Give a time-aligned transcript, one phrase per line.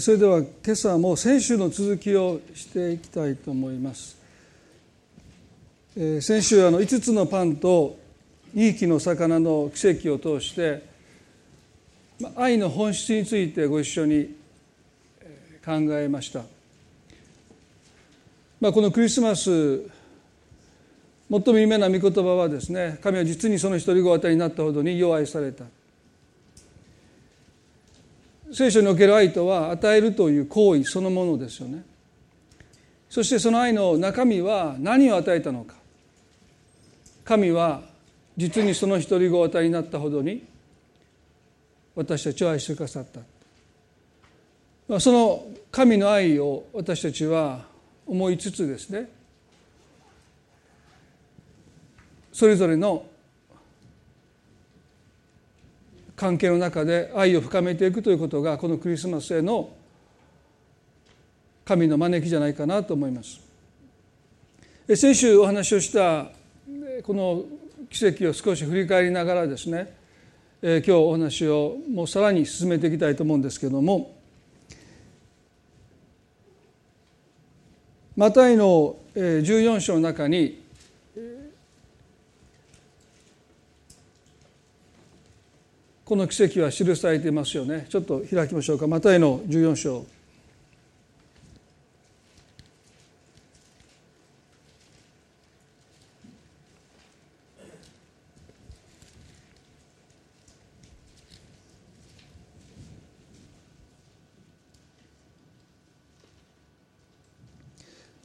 [0.00, 4.16] それでは今朝も先週の続きをしていきたいと思います。
[5.94, 7.98] 先週あの5つのパンと
[8.54, 10.82] 2匹の魚の奇跡を通して
[12.36, 14.34] 愛の本質についてご一緒に
[15.62, 16.40] 考えました、
[18.58, 19.82] まあ、このクリスマス
[21.30, 25.64] 最も有名な御言葉はですね神は実にその一人子与えになったほどに弱愛された。
[28.52, 31.84] 聖書における愛とは与えるという行為そのものですよね。
[33.08, 35.74] そしてその愛の中身は何を与えたのか。
[37.24, 37.82] 神は
[38.36, 40.44] 実にその一人子を与えになったほどに
[41.94, 43.06] 私たちを愛してくださっ
[44.88, 45.00] た。
[45.00, 47.64] その神の愛を私たちは
[48.06, 49.08] 思いつつですね
[52.32, 53.04] それぞれの
[56.22, 59.70] 関係の中で愛を深めていくということがこのクリスマスへの
[61.64, 63.40] 神の招きじゃないかなと思います。
[64.94, 66.30] 先週お話をした
[67.02, 67.42] この
[67.90, 69.92] 奇跡を少し振り返りながらですね
[70.62, 74.14] 今日お話をもうさらに進めていきたいと思うんですけれども
[78.16, 80.61] マタイの14章の中に
[86.04, 87.86] この奇跡は記されていますよね。
[87.88, 88.86] ちょっと開きましょうか。
[88.86, 90.04] マタイの14章。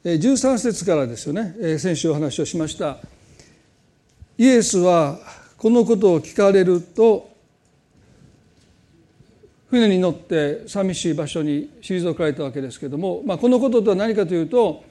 [0.04, 1.78] 13節からですよね。
[1.78, 2.98] 先週お話をしました。
[4.38, 5.18] イエスは
[5.58, 7.27] このことを聞かれると
[9.70, 14.82] 船に乗って寂しい場所に退かれたわけですけれども、まあ、このこととは何かというと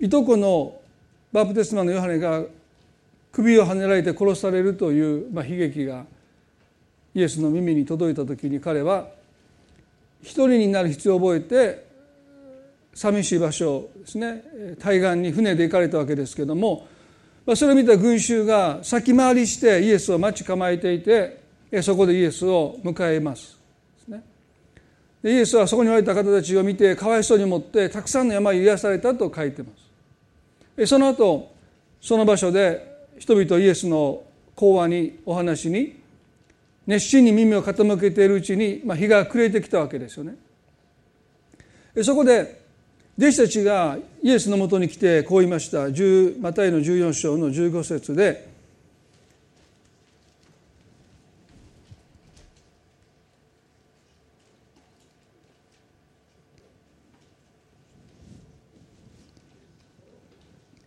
[0.00, 0.80] いとこの
[1.32, 2.42] バプテスマのヨハネが
[3.32, 6.06] 首をはねられて殺されるという、まあ、悲劇が
[7.14, 9.08] イエスの耳に届いた時に彼は
[10.22, 11.86] 一人になる必要を覚えて
[12.94, 14.42] 寂しい場所ですね
[14.80, 16.88] 対岸に船で行かれたわけですけれども
[17.44, 21.42] まあそれを見た群衆が先回りしてイエスを待ち構えていて
[21.82, 23.55] そこでイエスを迎えます。
[25.26, 29.70] イエスはそこにおられた方たちを見てかわいそうに思ってたくさんの病癒されたと書いてま
[30.76, 30.86] す。
[30.86, 31.52] その後
[32.00, 34.22] その場所で人々イエスの
[34.54, 36.00] 講話にお話に
[36.86, 40.36] 熱心に耳を傾けているうちに、まあ、日が暮れてきたわけですよね。
[42.02, 42.62] そこで
[43.18, 45.88] 弟子たちがイエスのもとに来てこう言いました。
[46.40, 48.55] マタイの14章の15節で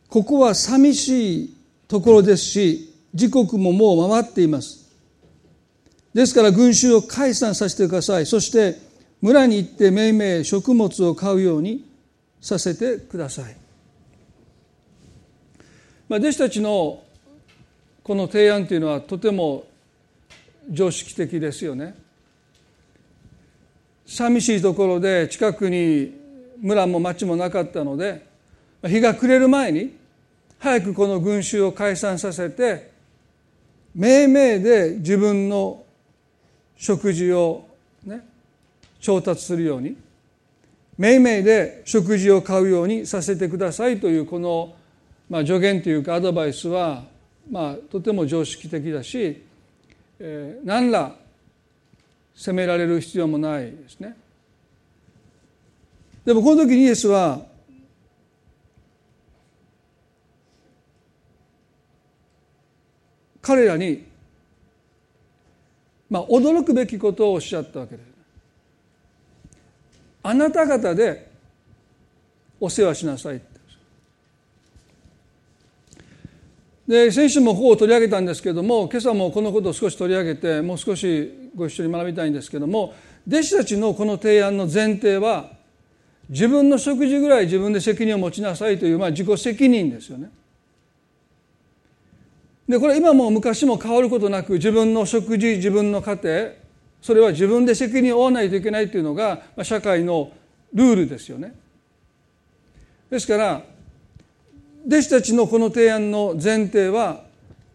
[0.10, 4.90] ここは寂しいところですし時刻ももう回っています。
[6.14, 8.26] ですから群衆を解散させてください。
[8.26, 8.80] そして
[9.22, 11.86] 村に行ってめいめい食物を買うように
[12.42, 13.56] させてください、
[16.08, 17.04] まあ、弟子たちの
[18.02, 19.66] この提案というのはとても
[20.70, 21.96] 常識的ですよね。
[24.06, 26.16] 寂しいところで近くに
[26.60, 28.26] 村も町もなかったので
[28.84, 29.99] 日が暮れる前に
[30.60, 32.92] 早くこの群衆を解散させて
[33.96, 35.84] 命名で自分の
[36.78, 37.66] 食事を、
[38.06, 38.26] ね、
[39.00, 39.98] 調達するように
[40.98, 44.76] 命名で食事を買うようにさせてくださいというこの、
[45.30, 47.06] まあ、助言というかアドバイスは、
[47.50, 49.42] まあ、とても常識的だし、
[50.20, 51.16] えー、何ら
[52.36, 54.16] 責められる必要もないですね。
[56.26, 57.42] でもこの時にイエスは
[63.50, 64.06] 彼らに、
[66.08, 68.06] まあ、驚くべきことをおっしゃったわけです。
[70.22, 71.32] あなた方で
[72.60, 73.42] お世話しなさい
[76.88, 82.94] で先週もここを取り上げたんですけども今朝もこのことを少し取り上げてもう少しご一緒に学びたいんですけども
[83.28, 85.50] 弟子たちのこの提案の前提は
[86.30, 90.30] 自分の食事ぐらい自分で責任を持ちなさいという、まあ、自己責任ですよね。
[92.70, 96.52] でこれ今も昔も変わることなく自分の食事自分の家庭
[97.02, 100.32] それは自分で責任を負わないといけないというのが社会の
[100.72, 101.56] ルールですよね。
[103.10, 103.64] ですから
[104.86, 107.24] 弟子たちのこの提案の前提は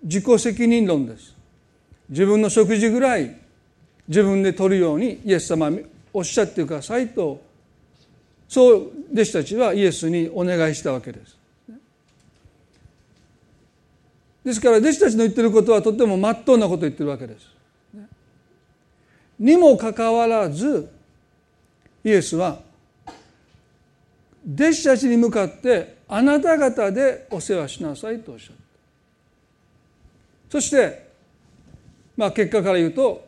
[0.04, 1.34] 自己責任論です。
[2.08, 3.36] 自分の食事ぐらい
[4.06, 5.72] 自分で取るようにイエス様
[6.12, 7.42] おっしゃってくださいと
[8.46, 11.43] そう弟子たちはイエスにお願いしたわけです。
[14.44, 17.54] ですから弟子たちの言ってることはとてもまっとうなことを言ってるわけです。
[19.38, 20.88] にもかかわらず
[22.04, 22.60] イエスは
[24.46, 28.62] 弟子たちに向かってあなた方でお世話しなさいとおっしゃった
[30.50, 31.08] そして
[32.16, 33.26] まあ結果から言うと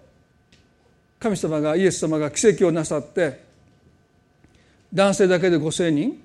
[1.19, 3.45] 神様がイエス様が奇跡をなさって
[4.93, 6.23] 男性だけで5,000人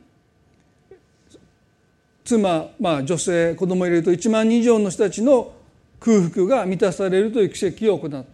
[2.24, 5.54] 妻、まあ、女性子供を入れると1万人以上の人たちの
[6.00, 8.32] 空腹が満たされるという奇跡を行った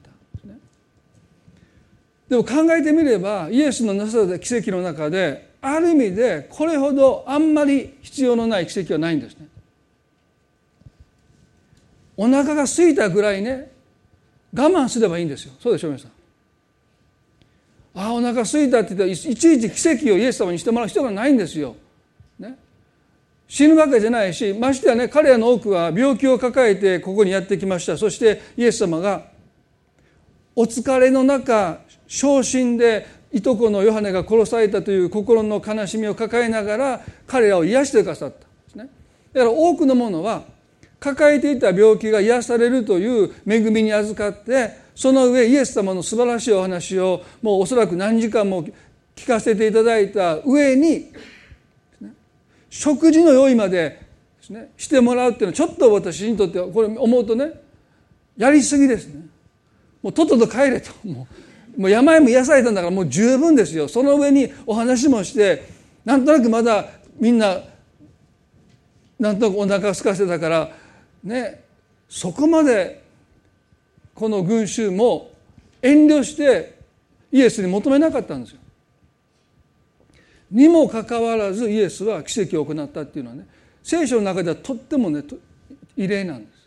[2.30, 9.48] でも考えてみればイエスのなさった奇跡の中である意味でこれほどあんまり必要のない奇跡はないんですね。
[12.18, 13.72] お腹が空いたぐらいね
[14.54, 16.12] 我慢すればいいんですよそうでしょ皆さん。
[17.96, 21.76] ああお腹空いたって言ったらいちいち奇跡をイエス様にしてもらう必要がないんですよ。
[23.48, 27.98] 死ぬわけじゃないしましてやね彼らの多くは病気を抱えてここにやってきました。
[27.98, 29.26] そしてイエス様が
[30.56, 38.90] お疲れの中昇進でいとこのヨハネが殺されたという心の悲しみを抱えながら彼らを癒してくださったんですね。
[39.34, 40.44] だから多くのものは
[41.00, 48.66] 抱えていた病気が癒されるという恵みに預かってその上イエス様の素晴らしいお話をもうおそらく何時間も
[49.16, 51.12] 聞かせていただいた上に
[52.70, 54.02] 食事の用意まで
[54.78, 57.52] してもらうっていうのはちょっと私にとってはこれ思うとね
[58.38, 59.26] やりすぎですね。
[60.02, 60.92] もうとっとと帰れと。
[61.08, 61.28] も
[61.78, 63.88] うもう病も癒されたんだからもう十分ですよ。
[63.88, 65.66] その上にお話もして
[66.06, 67.62] なんとなくまだみんな
[69.20, 70.72] なんとなくお腹空かせたから
[71.24, 71.64] ね
[72.10, 73.04] そこまで
[74.16, 75.32] この群衆も
[75.82, 76.78] 遠慮して
[77.32, 78.60] イエスに求めなかったんですよ。
[80.50, 83.46] にもかかわらずイエスは奇跡を行ったっていうのはね
[83.84, 85.24] 聖書の中ではとってもね
[85.96, 86.58] 異例なんです。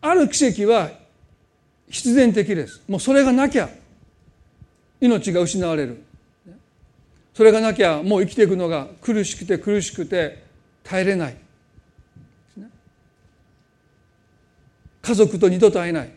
[0.00, 0.90] ある奇跡は
[1.88, 2.82] 必然的です。
[2.86, 3.68] もうそれがなきゃ
[5.00, 6.02] 命が失われる。
[7.34, 10.44] それがなきゃもう生きていくのが苦しくて苦しくて
[10.82, 11.36] 耐えれない。
[15.02, 16.15] 家族と二度と会えない。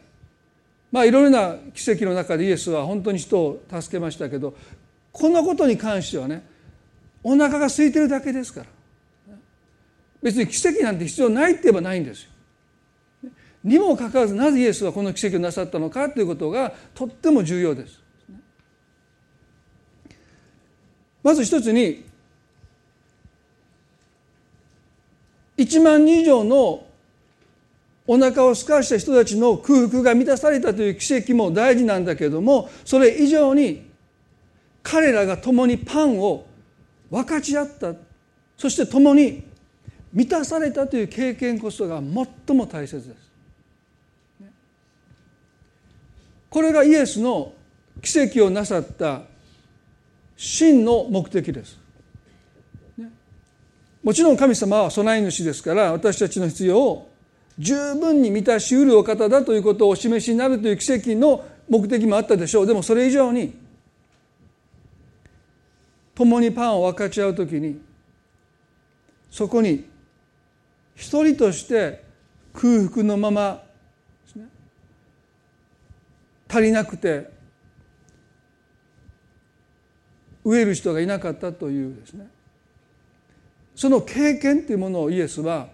[0.91, 4.55] まあいろいろな奇跡の中でイエスは本当に人を助けましたけど
[5.11, 6.43] このことに関してはね
[7.23, 8.67] お腹が空いてるだけですから
[10.21, 12.29] 別に奇跡なんて必要ないって言えばないんですよ
[13.63, 18.01] にもかかわらずなぜイエスはこの奇跡をなさったのかということがとっても重要です。
[21.21, 22.05] まず一つに
[25.57, 26.85] 1万人以上の
[28.11, 33.87] お腹を空かした人たちの空腹が満たされたという奇跡も大事なんだけどもそれ以上に
[34.81, 36.47] 彼らが共にパンを
[37.11, 37.93] 分かち合った
[38.57, 39.43] そして共に
[40.11, 42.01] 満たされたという経験こそが
[42.47, 43.29] 最も大切です。
[46.49, 47.53] これがイエスの
[48.01, 49.21] 奇跡をなさった
[50.35, 51.77] 真の目的です。
[54.01, 57.09] もちろん神様は備え主ですから私たちの必要を
[57.59, 62.65] 十分に満たしうるお方だということをお示しになるという奇跡の目的もあったでしょう。
[62.65, 63.53] でもそれ以上に
[66.15, 67.81] 共にパンを分かち合う時に
[69.29, 69.85] そこに
[70.95, 72.03] 一人として
[72.53, 73.61] 空腹のまま
[76.47, 77.29] 足りなくて
[80.45, 82.27] 飢える人がいなかったというですね。
[83.75, 85.67] その経験というものをイエスは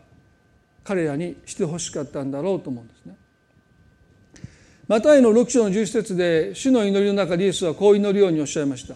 [0.85, 3.15] 彼らにしてほしかったんだろうと思うんですね。
[4.87, 8.95] マタイの6章の11節で主の祈りの中でイエスはこう祈るようにおっしゃいました。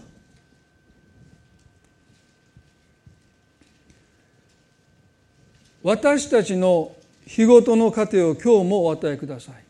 [5.84, 9.70] 私たちの日ごとの糧を今日もお与えください。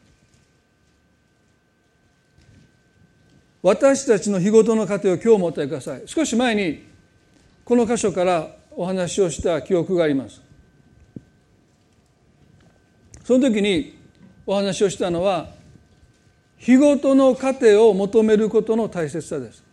[3.61, 6.87] 私たちの日ごとの糧を今日もお与えください少し前に
[7.65, 10.48] この箇所からお話をした記憶があります
[13.29, 13.95] その時に
[14.47, 15.49] お話をしたのは
[16.57, 19.63] 日ごとの糧を求めることの大切さです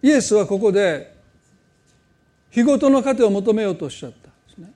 [0.00, 1.14] イエスはここで
[2.48, 4.72] 日ごとの糧を求めようとおっしゃったですね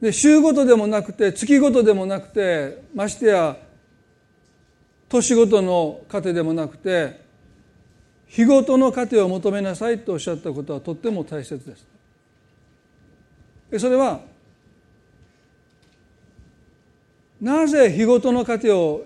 [0.00, 3.56] で週ごとでもなくて月ごとでもなくてましてや
[5.08, 7.20] 年ごとの糧でもなくて
[8.26, 11.95] 日ごとの糧を求めなさいとおっしゃったことはとっても大切です。
[13.78, 14.20] それは
[17.40, 19.04] なぜ日ごとの糧を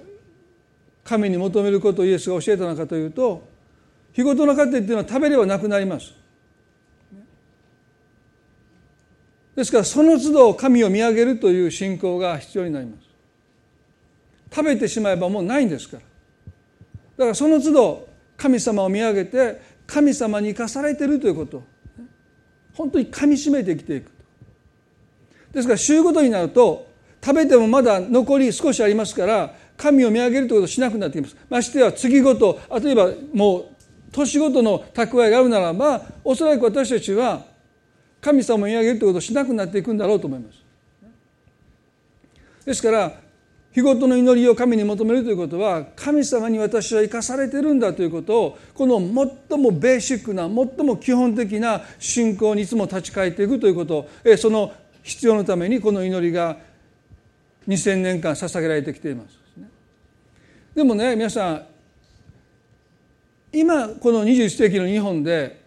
[1.02, 3.42] 神に求めることをイエスが教えたのかというと
[4.12, 6.12] 日ごとの糧っていうのは食べればなくなります。
[9.56, 13.08] ですからその都度神を見上げるという信仰が必要になります。
[14.52, 16.02] 食べてしまえばもうないんですから。
[16.02, 21.62] だからその都度神様を見上げて神様に生かされているということ。
[22.74, 24.19] 本当にかみしめて生きていく。
[25.52, 26.86] ですから週ごとになると
[27.22, 31.36] 食べてもまだ残り少しありますから神を見上げるということをしなくなってきます。
[31.48, 33.66] ましては次ごと例えばもう
[34.12, 37.44] 年ごとの蓄えがあるならばおそらく私たちは
[38.20, 40.60] 神様を見上げるということをしなくなっていくんだろうと思います。
[42.66, 43.12] ですから
[43.72, 48.98] 日ごとの祈りを神に求めるということは神様に私は生かされてるんだということをこの
[49.48, 54.08] 最もベーシックな最も基本的な信仰にいつも立ち返っていくということ。
[54.36, 56.56] その必要のためにこの祈りが
[57.68, 59.38] 2000年間捧げられてきています
[60.74, 61.66] でもね皆さん
[63.52, 65.60] 今この21世紀の日本で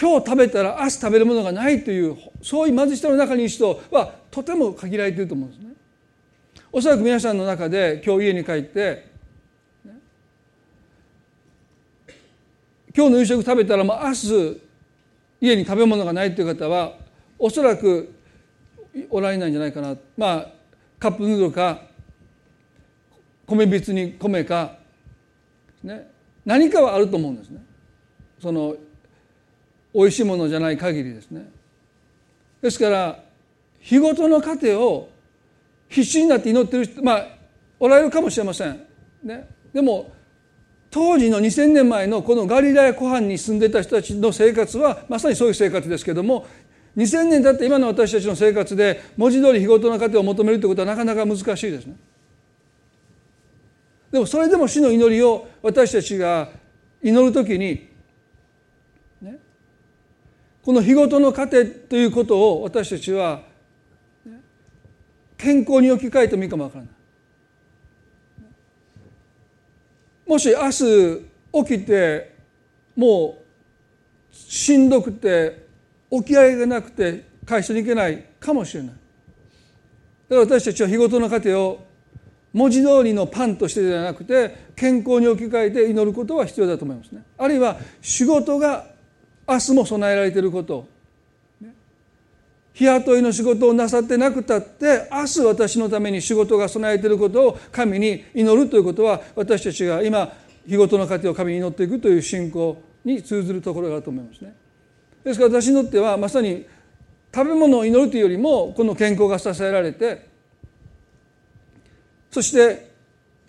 [0.00, 5.74] 今日食べたら明日食べるものがないというそういう貧しさの中にいる人はとても限られていると思うんですね。
[6.72, 9.06] おそらく皆さんの中で今日家に帰って
[12.96, 14.60] 今日の夕食食べたらもう明日
[15.40, 17.03] 家に食べ物がないという方は
[17.44, 18.14] おそらく
[19.10, 19.94] おられないんじゃないかな。
[20.16, 20.48] まあ
[20.98, 21.82] カップヌードルか
[23.46, 24.78] 米びつに米か、
[25.82, 26.10] ね、
[26.46, 27.62] 何かはあると思うんですね。
[28.40, 28.74] その
[29.92, 31.46] 美味しいものじゃない限りですね。
[32.62, 33.22] ですから
[33.78, 35.10] 日ごとの糧を
[35.90, 37.26] 必死になって祈ってる人まあ
[37.78, 38.80] おられるかもしれません、
[39.22, 40.14] ね、でも
[40.90, 46.46] 当時の2000年前のこのガリラヤ湖畔に住んでた人たちの生活はまさにそういう生活ですけども
[46.96, 51.96] 2000年経って今の私たちの生活で文字通り日ごとの糧を求めるということはなかなか難しいですね。
[54.12, 56.48] でもそれでも死の祈りを私たちが
[57.02, 57.88] 祈るときに、
[59.20, 59.38] ね、
[60.62, 63.42] この日ごとの糧ということを私たちは
[65.36, 66.94] 健康に置き換えてもいいかもわからない。
[70.26, 72.34] もし明日起きて
[72.94, 75.63] もうしんどくて
[76.10, 78.92] 起き上がなくて会社に行けないかもしれない。
[78.92, 81.84] だから私たちは日ごとの糧を
[82.52, 87.22] 文字通りのパンとしてではなくて健康に置き換えて祈ることは必要だと思いますね。
[87.36, 88.86] あるいは仕事が
[89.46, 90.86] 明日も備えられていること。
[92.72, 100.32] 日雇いの仕事をなさってなくたって明日私のために仕事が備えていることを神に祈るということは私たちが今
[100.66, 104.56] 日ごとの糧を神に祈っていくという信仰に通ずるところがあると思いますね。
[105.24, 106.66] ですから私にとってはまさに
[107.34, 110.28] 食べ物を祈るというよりもこの健康が支えられて
[112.30, 112.90] そして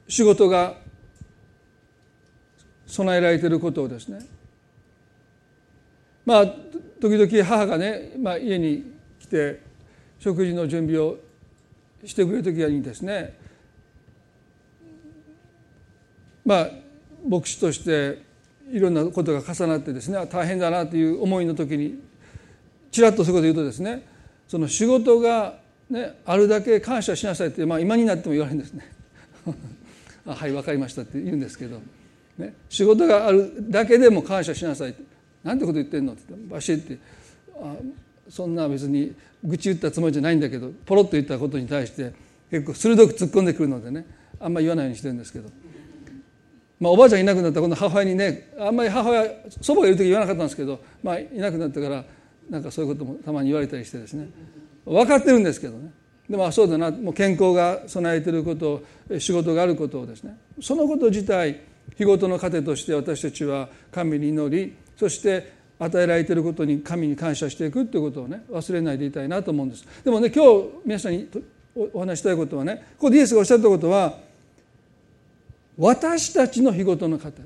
[0.07, 0.77] 仕事が
[2.87, 4.19] 備えられていることをですね。
[6.25, 6.47] まあ
[6.99, 9.61] 時々母がね、まあ、家に来て
[10.19, 11.17] 食事の準備を
[12.03, 13.37] してくれる時にですね
[16.45, 16.69] まあ
[17.27, 18.23] 牧師として
[18.71, 21.99] いろんなことが重なってですね大変だなという思いの時に
[22.91, 24.05] ちらっとそういうこと言うとですね
[24.47, 25.55] その仕事が、
[25.89, 28.91] ね、あるだけ感謝しなさいって、まあ、今になっても言われるんですね。
[30.25, 31.79] はい分かりましたって言うんですけど、
[32.39, 35.03] ね、仕事があるだけでも感謝しなさいって
[35.43, 36.97] なんてこと言ってんのって言ってバシッて
[37.61, 37.75] あ
[38.27, 42.13] そんな別に愚痴言ったつもりじゃないんだけどポロッと言ったことに対して
[42.49, 44.05] 結構鋭く突っ込んでくるのでね
[44.39, 45.49] あんまり言わないようにしてるんですけど、
[46.79, 49.29] まあ、おばあちゃんいなくなったこの母親にねあんまり母親
[49.61, 52.03] 祖母がいる時言わなかったんですけど、まあ、いなくなってから
[52.49, 54.27] なんかそういうこともたまに言われたりしてですね。
[54.85, 55.91] 分かってるんですけどね。
[56.29, 56.91] でもそうだな。
[56.91, 58.83] もう健康が備えてること
[59.19, 60.37] 仕事があることをですね。
[60.61, 61.61] そのこと自体
[61.97, 69.85] 日ごとの糧として私たちは神に祈りそして与えられていることに神に感謝していくということをね忘れないでいたいなと思うんです。
[70.03, 71.29] でもね今日皆さんに
[71.93, 74.17] お話したいことはねここでイエスがおっしゃったことは
[75.77, 77.41] 私たちの日ごとの糧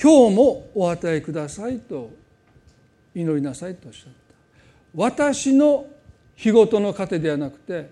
[0.00, 2.10] 今日もお与えくださいと
[3.14, 4.18] 祈りなさいとおっしゃった。
[4.94, 5.86] 私の
[6.34, 7.88] 日ごとの糧ではなくて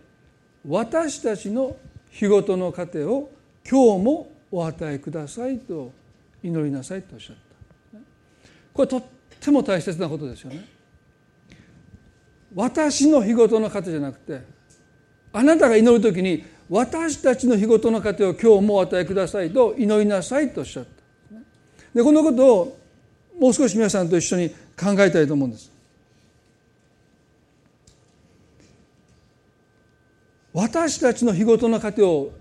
[0.69, 1.77] 私たちの
[2.11, 3.31] 日ごとの糧を
[3.69, 5.93] 今日もお与えくださいと
[6.43, 7.99] 祈りなさいとおっしゃった。
[8.75, 9.03] これとっ
[9.41, 10.65] ても大切なことですよね。
[12.55, 14.43] 私の日ごとの糧じゃなくて
[15.33, 19.51] あなたが祈る時に私たちの日ごとの糧を今日もお与えください。
[19.51, 20.91] と祈りなさいとおっしゃった。
[21.95, 22.79] でこのことを
[23.39, 25.71] もう少し皆さんと一緒に考えたいと思うんです。
[30.55, 32.33] 私たちの日ごとの糧を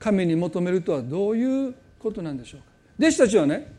[0.00, 2.66] 神に求めるとはどういうことなんでしょうか？
[2.98, 3.72] 弟子たちはね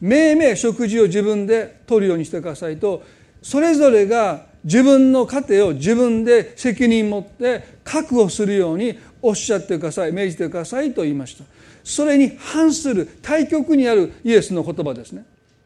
[0.00, 3.04] 命名食事を自分で取るようにしてくださいと
[3.40, 11.44] それぞれが自分の糧を自分で責任持って確保するようにおっしゃってください命じてくださいと言いました。
[11.84, 15.24] それに反する対極にあるイエスの言葉ですね。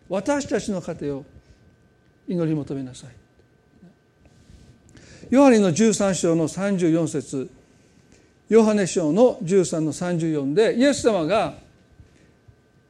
[0.08, 1.24] 私たちの糧を
[2.28, 3.10] 祈り求めなさい。
[5.30, 7.50] ヨハネの13章の34節。
[8.48, 11.54] ヨハネ書の13の34でイエス様が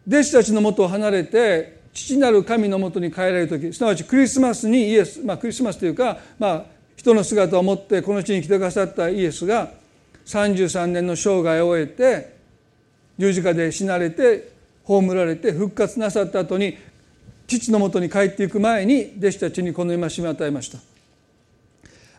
[0.08, 6.64] 弟子たちのもとを離れて父なる神のもとに帰られる時すなわちクリスマスにイエス、まあ、クリスマスというか、まあ、
[6.96, 9.70] 人の姿を持ってこの地に来てくださったイエスが
[10.26, 12.36] 33年の生涯を終えて
[13.18, 14.52] 十字架で死なれて
[14.84, 16.76] 葬られて復活なさった後に
[17.46, 20.78] 父のもとに帰っていく前に弟子たちにこの戒めを与えました。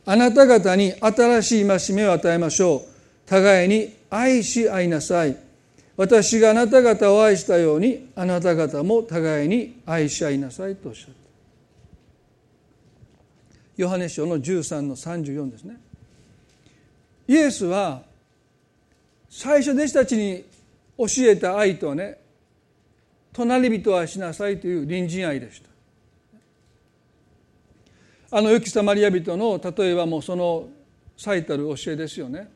[0.06, 2.94] あなた方に新しい戒めを与えましょう。
[3.26, 5.38] 互いに愛し合いなさい。
[5.96, 11.16] 私があなた方を愛したようにあなた方も互いに愛し合いなさいとおっしゃった。
[13.78, 15.78] ヨハネ書の13の34ですね。
[17.28, 18.02] イエスは
[19.30, 20.46] 最初弟子たちに
[20.98, 22.20] 教えた愛とはね
[23.32, 25.70] 隣人はしなさいという隣人愛でした。
[28.36, 30.68] あの良きサマリア人の例えばもうその
[31.16, 32.50] 最たる教えですよね。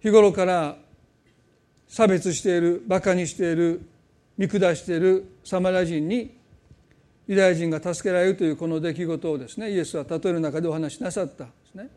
[0.00, 0.76] 日頃から
[1.88, 3.82] 差別しているバカにしている
[4.36, 6.36] 見下しているサマリア人に
[7.26, 11.88] ユダヤ人が助けられるというこの出来事をですねイエスは例えの中でお話しなさったんですね。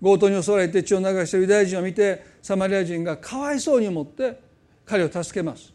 [0.00, 4.40] 強盗に襲われて血を流しているユダヤ人を見てサマリア人がかわいそうに思って
[4.86, 5.72] 彼を助けます。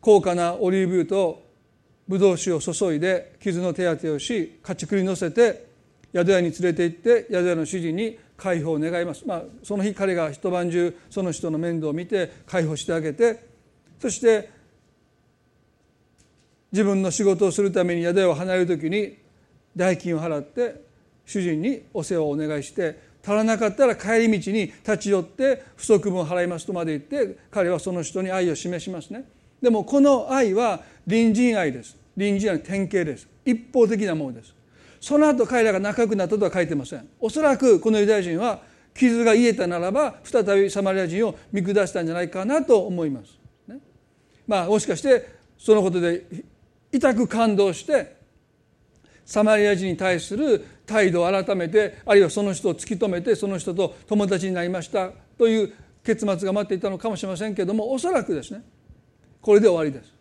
[0.00, 1.42] 高価なオリーブ油と
[2.08, 5.66] ブドウ酒を注いで傷の手当てをし家畜に乗せて
[6.14, 13.46] 宿屋に連れて行って宿屋の主人に解放を願います、まあ、その日彼が一晩中その人の面倒を見て解放してあげて
[14.00, 14.50] そして
[16.72, 19.16] 自分の仕事をするために宿屋を離れる時に
[19.74, 20.84] 代金を払って
[21.24, 29.24] 主人にお世話をお願いして足らなかったら帰り道に立ち寄って不足分を払いますとまで言って彼はその人に愛を示しますね。
[29.60, 31.96] でもこの愛は隣人愛です。
[32.16, 33.28] 隣人愛の典型です。
[33.44, 34.54] 一方的なものです。
[35.00, 38.60] その後彼らが仲良くなったとは書いてませんおそらくこのユダヤ人は
[38.94, 43.78] 傷が癒えたならば再びサマリア人を見下したんじゃないかなと思います、ね、
[44.46, 45.28] まあもしかして
[45.58, 46.26] そのことで
[46.92, 48.16] 痛く感動して
[49.24, 55.72] サマリア人に対する態度を改めてあるいはその人を突き止めてその人と友達になりましたという
[56.04, 58.62] 結末が待っていたのかもしれませんけれどもおそらくですね
[59.46, 60.12] これで終わりです。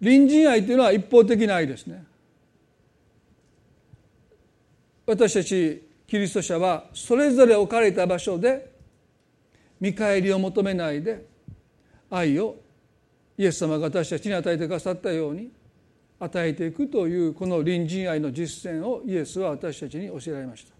[0.00, 2.04] 隣人愛というのは一方的な愛ですね。
[5.08, 8.70] 私たちキリスト者はそれぞれ置かれた場所で
[9.80, 11.24] 見返りを求めないで
[12.10, 12.56] 愛を
[13.38, 15.50] イエス様が私たちに与えてくださったように
[16.20, 20.74] 与えていくというこの隣人愛の実践をイエスは私たちに教えられました。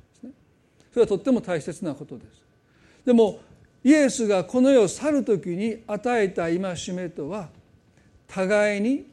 [0.93, 2.43] それはとっても大切なことです。
[3.07, 3.41] でも
[3.83, 6.59] イエスがこの世を去る時に与えた戒
[6.93, 7.49] めとは
[8.27, 9.07] 互いに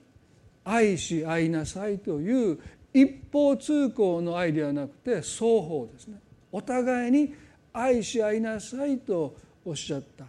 [0.66, 2.60] 愛し合いなさいという
[2.96, 6.18] 一方通行の愛ではなくて双方ですね。
[6.50, 7.36] お互いに
[7.74, 10.24] 愛し合いなさいとおっしゃった。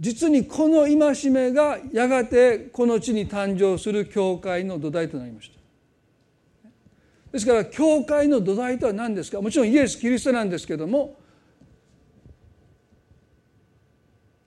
[0.00, 5.60] 実にこの戒めがやがてこの地に誕生する教会の土台となりました。
[7.30, 9.42] ですから教会の土台とは何ですか？
[9.42, 11.18] もちろんイエス・キリストなんですけども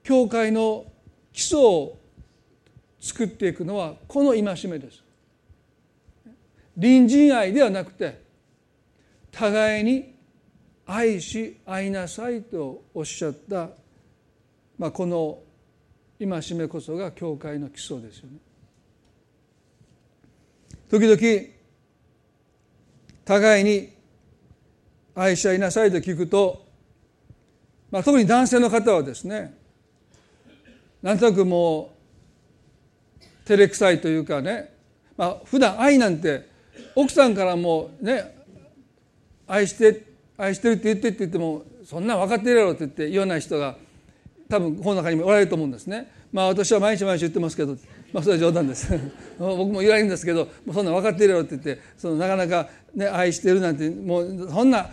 [0.02, 0.84] 教会の
[1.32, 1.96] 基礎を
[3.00, 5.05] 作っていくのはこの戒めです。
[6.78, 8.20] 隣人愛ではなくて
[9.32, 10.14] 互いに
[10.86, 13.70] 愛し合いなさいとおっしゃった、
[14.78, 15.40] まあ、この
[16.18, 18.38] 戒めこそが教会の基礎ですよね。
[20.88, 21.18] 時々
[23.24, 23.92] 互いに
[25.14, 26.64] 愛し合いなさいと聞くと、
[27.90, 29.56] まあ、特に男性の方はですね
[31.02, 31.90] なんとなくも
[33.20, 34.72] う照れくさいというかね、
[35.16, 36.48] まあ普段愛なんて
[36.94, 38.36] 奥さんからもね
[39.46, 40.04] 愛して
[40.36, 43.76] 愛してるって言ってって言ってもそんな分かってるやろって言って言わない人が
[44.48, 46.10] 多分この中にもおられると思うんですね。
[46.32, 47.76] まあ私は毎日毎日言ってますけど、
[48.12, 48.92] まあそれは冗談です。
[49.38, 54.88] 僕も言われるんですけど、もうそんな分かってるやろって言って、そのなかなかね愛してるなんてもうそんな、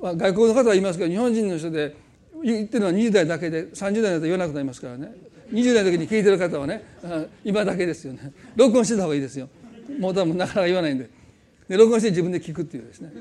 [0.00, 1.94] まあ、外国の方は言いますけど日本人の人で
[2.42, 5.12] 言ってるのは20代だけで30代だと言わなくなりますからね
[5.52, 6.82] 20代の時に聞いてる方はね
[7.44, 9.48] 今だけですよね録音してた方がいいですよ
[9.98, 11.10] もう多分なかなか言わないんで。
[11.68, 13.12] で録音して自分で聞くっていうですね。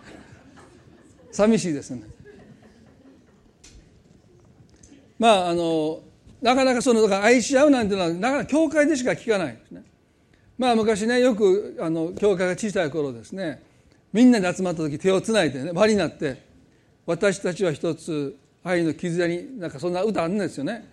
[1.32, 2.02] 寂しいですね。
[5.18, 6.02] まああの
[6.42, 9.82] なかなかそのだから愛し合うなんていうのはなかなか教会でしか聞かないですね。
[10.58, 13.62] まあ昔ねよくあの教会が小さい頃ですね
[14.12, 16.42] みんなで集まった時手をつないでね輪になって
[17.06, 20.86] 私たちは一つ愛の絆になんかそんな歌あるんですよね。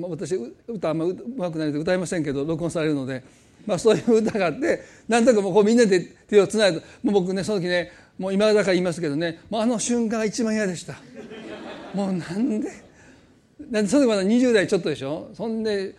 [0.00, 0.34] 私
[0.66, 3.22] 歌あんまうまくないので歌いませんけど録音されるので、
[3.66, 10.94] まあ、そういう歌があってなんとかもうこうみんなで手をつないでもう僕ねその時ねもう今だから言いますけどねもうあの瞬間が一番嫌でした。
[11.94, 12.70] もうなんで
[13.70, 15.30] なんでその時まだ20代ちょっとでしょ？
[15.34, 15.94] そんで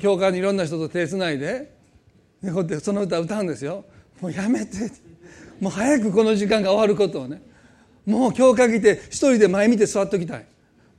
[0.00, 1.72] 教会にいろんな人と手つないで
[2.42, 3.84] でこうやってその歌歌うんですよ。
[4.20, 4.90] もうやめて。
[5.60, 7.40] もう早くこの時間が終わることをね。
[8.04, 10.46] もう教会来て一人で前見て座っときたい。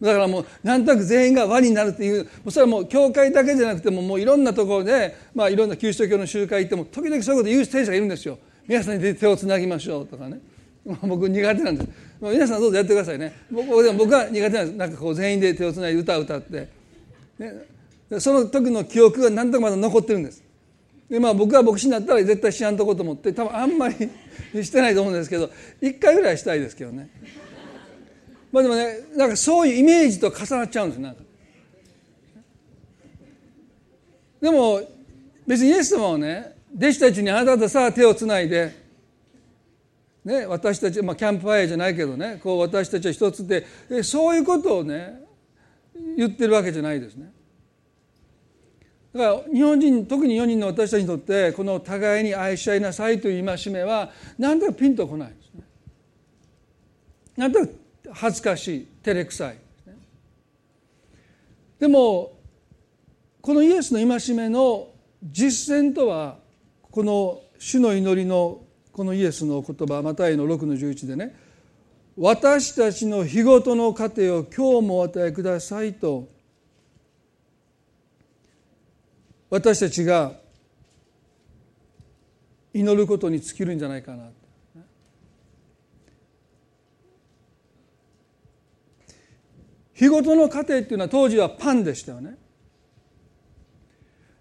[0.02, 8.38] だからもうなんとなく全員が輪になるっていうそれはもう教会だけじゃなくてももういろんなところで、まあ、いろんなキリスト教の集会行っても時々そういうこと言う選手がいるんですよ。
[8.68, 10.40] 皆さんに手をつなぎましょうとかね。
[11.02, 11.90] 僕苦手なんです。
[12.22, 13.34] 皆さんどうぞやってくださいね。
[13.52, 14.76] 僕僕は苦手なんです。
[14.76, 16.68] なんかこう全員で手をつないで歌を歌って、
[17.40, 17.54] ね、
[18.20, 20.44] その時の記憶が何とかまだ残ってるんです。
[21.10, 23.96] でまあ僕は牧師になったら絶対しやんとこと思って多分あんまり
[24.64, 25.50] してないと思うんですけど
[25.82, 27.10] 一回ぐらいしたいですけどね。
[28.58, 31.22] まあでもねなんかそういうイメージと重なっちゃうんですなんか
[34.42, 34.82] でも
[35.46, 38.74] 別にイエス様はね弟子たちにあなたとさあ手をつないで、
[40.26, 43.66] ね、私たち、まあ、キャンプファイヤーじゃないけどねこう私たちは一つで
[44.02, 45.22] そういうことをね
[46.18, 47.32] 言ってるわけじゃないですね。
[49.14, 55.64] だから日本人特に4人の私たちにとってこの互いに愛し合いなさいという戒めは何とかピンとこないですね。
[57.36, 57.68] なんとか
[58.12, 59.58] 恥ずかしい照れくさい。
[61.80, 62.38] でも
[63.42, 64.90] このイエスの戒めの
[65.24, 66.38] 実践とは
[66.82, 71.36] この主の祈りのこのイエスの言葉マタイの6の11でね
[72.18, 76.28] 私たちの日ごとの糧を今日もお与えくださいと
[79.50, 80.34] 私たちが
[82.74, 84.30] 祈ることに尽きるんじゃないかな
[89.98, 92.38] 日ごとの糧っていうのは当時はパンでしたよね。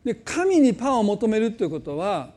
[0.04, 2.30] で神にパンを求めるっていうことは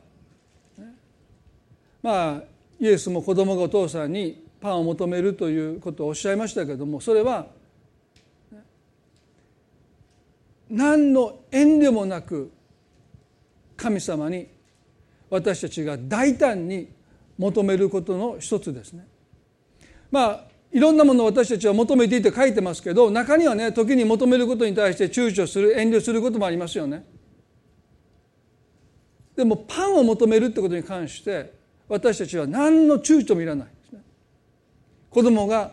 [2.02, 2.42] まあ
[2.80, 7.46] イエスも子供がお父さんにパンを求めるということをおっしゃいましたけどもそれは
[10.70, 12.50] 何の遠慮もなく
[13.76, 14.48] 神様に
[15.28, 16.88] 私たちが大胆に
[17.36, 19.06] 求めることの一つですね。
[20.10, 27.04] まあいろんなものを私たちは求めていて書いてますけど中にはね時に求めることに対して躊躇する遠慮することもありますよね。
[29.34, 31.54] でもパンを求めるってことに関して
[31.88, 34.02] 私たちは何の躊躇もいらないですね。
[35.08, 35.72] 子供が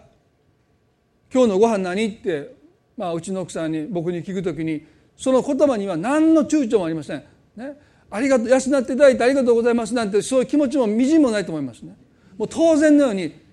[1.32, 2.56] 「今日のご飯何?」って、
[2.96, 4.84] まあ、うちの奥さんに僕に聞くときに
[5.16, 7.24] その言葉には何の躊躇もありません。
[7.56, 7.78] ね、
[8.10, 11.96] ありがとう養っていただいてありがとうございますなんてそういう気持ちもみじんもないと思いますね。
[12.38, 13.47] もう当然のように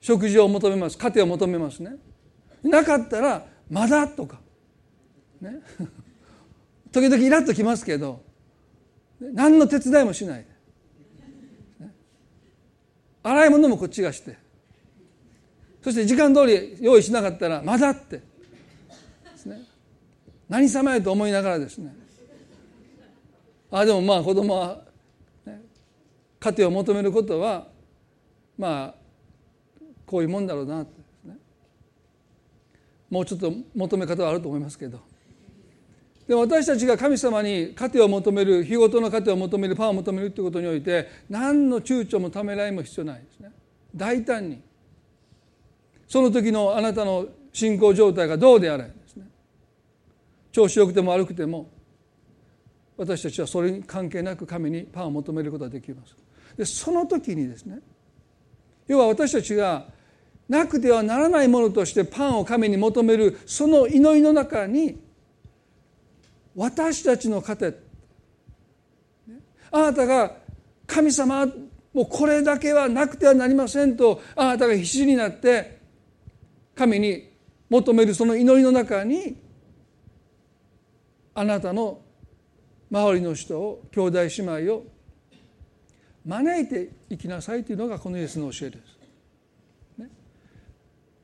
[0.00, 0.98] 食事を求めます。
[0.98, 1.96] 家庭を求めますね。
[2.62, 4.40] なかったらまだとか。
[5.40, 5.60] ね。
[6.92, 8.22] 時々イラッときますけど
[9.20, 10.46] 何の手伝いもしない、
[11.78, 11.92] ね、
[13.22, 14.38] 洗い物もこっちがして。
[15.82, 18.22] そして時間通り用意しなかったらまだって。
[19.46, 19.62] ね。
[20.48, 21.94] 何様やと思いながらですね。
[23.70, 24.82] あでもまあ子供は、
[25.44, 25.62] ね、
[26.38, 27.68] 家庭を求めることは
[28.56, 29.05] まあ
[30.06, 31.06] こういうもんだろうなって
[33.10, 35.00] もうちょっと求め方はあると思いますけど。
[36.26, 43.52] で私たちが神様に糧を求める日ごとの糧を求めるパンを求めるということにおいて何の躊躇もためらいも必要ないですね。
[43.94, 44.60] 大胆に。
[46.08, 49.26] その時のあなたの信仰状態がどうであれですね。
[50.50, 51.70] 調子よくても悪くても
[52.96, 56.16] 私たちはそれに関係なく神にパンを求めることができます。
[56.56, 57.78] でその時にですね
[58.88, 59.86] 要は私たちが
[60.48, 65.00] なくてはならないものとしてパンを神に求めるその祈りの中に
[66.54, 67.74] 私たちの糧
[69.70, 70.36] あなたが
[70.86, 71.46] 神様
[71.92, 75.80] もうこれだけはなくてはなりませんとあなたが必死になって
[76.74, 77.30] 神に
[77.68, 79.36] 求めるその祈りの中に
[81.34, 82.00] あなたの
[82.90, 84.86] 周りの人を兄弟姉妹を
[86.24, 88.95] 招いていきなさいというのがこのイエスの教えです。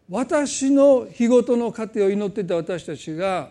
[0.08, 3.50] 私の日ごとの糧を祈っていた私たちが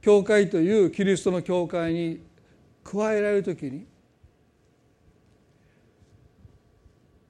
[0.00, 2.20] 教会というキリストの教会に
[2.82, 3.86] 加えられる時に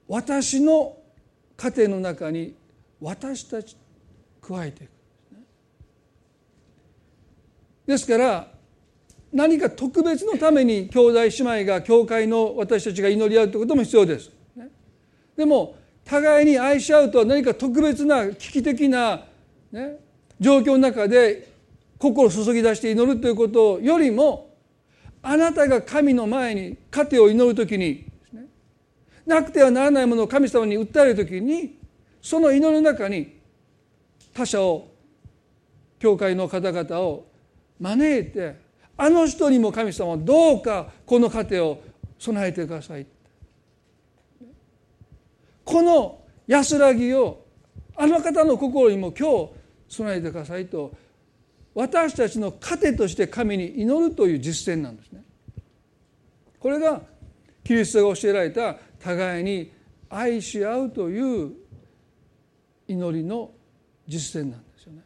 [0.07, 0.97] 私の
[1.55, 2.55] 家庭の中に
[2.99, 3.77] 私たち
[4.41, 4.91] 加えていく
[7.85, 8.47] ですから
[9.33, 14.29] 何か特別のために兄弟姉妹が教会の私たちが祈り合うということも必要です。
[15.37, 15.75] でも
[16.11, 19.21] 互いに愛し合うとは何か特別な危機的な、
[19.71, 19.97] ね、
[20.41, 21.53] 状況の中で
[21.97, 24.53] 心を注ぎ出して祈るということよりも
[25.21, 28.11] あなたが神の前に家庭を祈る時に
[29.25, 31.77] なくてはならないものを神様に訴える時に
[32.21, 33.39] その祈りの中に
[34.33, 34.89] 他者を
[35.97, 37.25] 教会の方々を
[37.79, 38.57] 招いて
[38.97, 41.83] あの人にも神様はどうかこの家庭を
[42.19, 43.05] 備えてください。
[45.71, 47.45] この安らぎを
[47.95, 49.49] あの方の心にも今日
[49.87, 50.91] 備えてくださいと
[51.73, 55.23] 私たちの糧として神に祈るという実践なんですね。
[56.59, 57.01] これが
[57.63, 59.71] キリストが教えられた互いに
[60.09, 61.53] 愛し合うという
[62.89, 63.51] 祈りの
[64.05, 65.03] 実践なんですよね。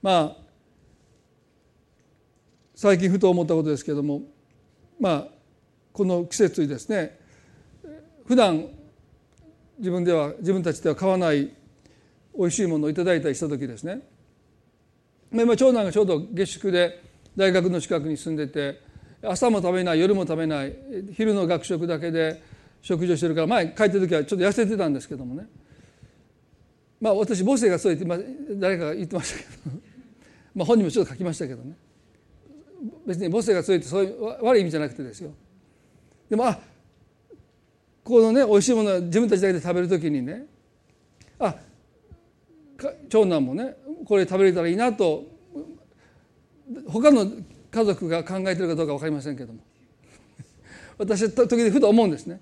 [0.00, 0.36] まあ
[2.76, 4.22] 最近ふと思ったことですけれども
[5.00, 5.28] まあ
[5.92, 7.18] この季節にですね
[8.24, 8.77] 普段
[9.78, 11.50] 自分では自分たちでは買わない
[12.36, 14.00] 美味しいものをいただいたりした時ですね。
[15.32, 17.02] 今長男がちょうど下宿で
[17.36, 18.80] 大学の近くに住んでて
[19.22, 20.74] 朝も食べない夜も食べない
[21.14, 22.42] 昼の学食だけで
[22.80, 25.46] 食事をしてるから前帰ってる時はちょっと痩せてたんですけどもね。
[27.00, 29.76] まあ私母性がそう言って誰かが言ってましたけど。
[30.54, 31.76] まあ本人もちょっと書きましたけどね。
[33.06, 35.30] 別に母性が強いってそういう悪い意味じゃなくてですよ。
[36.30, 36.58] でもあ
[38.08, 40.46] このね美味しいものは自分たちだけで食べる時にね
[41.38, 41.54] あ
[43.10, 45.26] 長男もねこれ食べれたらいいなと
[46.88, 47.30] 他の
[47.70, 49.60] 家族が考えてるかどうか分かりませんけども。
[50.96, 52.40] 私は時々ふと思うんですね。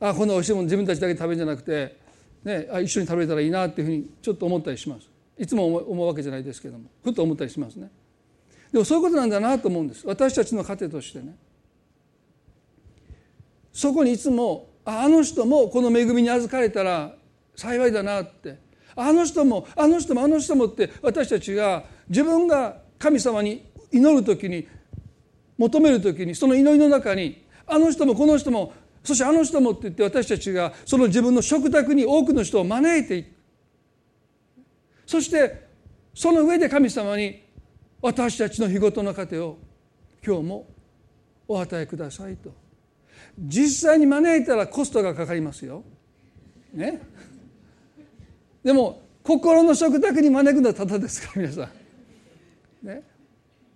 [0.00, 1.96] あこんな美味しいもの自分たちだけ食べるんじゃなくて、
[2.42, 5.08] ね、あ一緒に食べれたらいいなっていうふうにちょっと思ったりします。
[5.38, 7.90] いつも思うわけじゃないですけどもふと思ったりしますね。
[8.72, 10.04] でもそういうことなんだなと思うんです。
[10.06, 11.36] 私たちの糧としてね。
[13.72, 17.14] そこにいつもあの人もこの恵みに預かれたら
[17.56, 18.70] 幸いだなって。
[18.96, 24.66] あの人もあの人もあの人もって私たちが自分が神様に祈る時に
[25.56, 33.30] 求める時にその祈りの中にあの人もこの人もそしてあの人もって言って私たちがその自分の食卓に多くの人を招いていく。
[35.06, 35.66] そして
[36.14, 37.42] その上で神様に
[38.02, 39.58] 私たちの日ごとの糧を
[40.24, 40.66] 今日も
[41.48, 42.59] お与えくださいと。
[43.40, 45.82] 実際に招いたらコストがかかりますよ。
[46.74, 47.00] ね？
[48.62, 51.70] でも心の食卓に招くのはただですから皆さ
[52.84, 52.86] ん。
[52.86, 53.02] ね？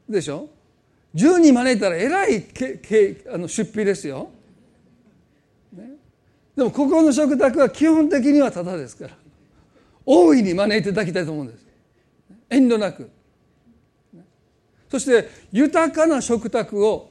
[0.08, 0.50] でしょ
[1.14, 4.30] ？10人招いたらえらいけけあの出費ですよ。
[5.72, 5.92] ね、
[6.54, 9.16] でも心の食卓は基本的にはただですから
[10.04, 11.64] 大いに招いていただきたいと思うんです。
[12.50, 13.08] 遠慮なく。
[14.90, 17.10] そして豊かな食卓を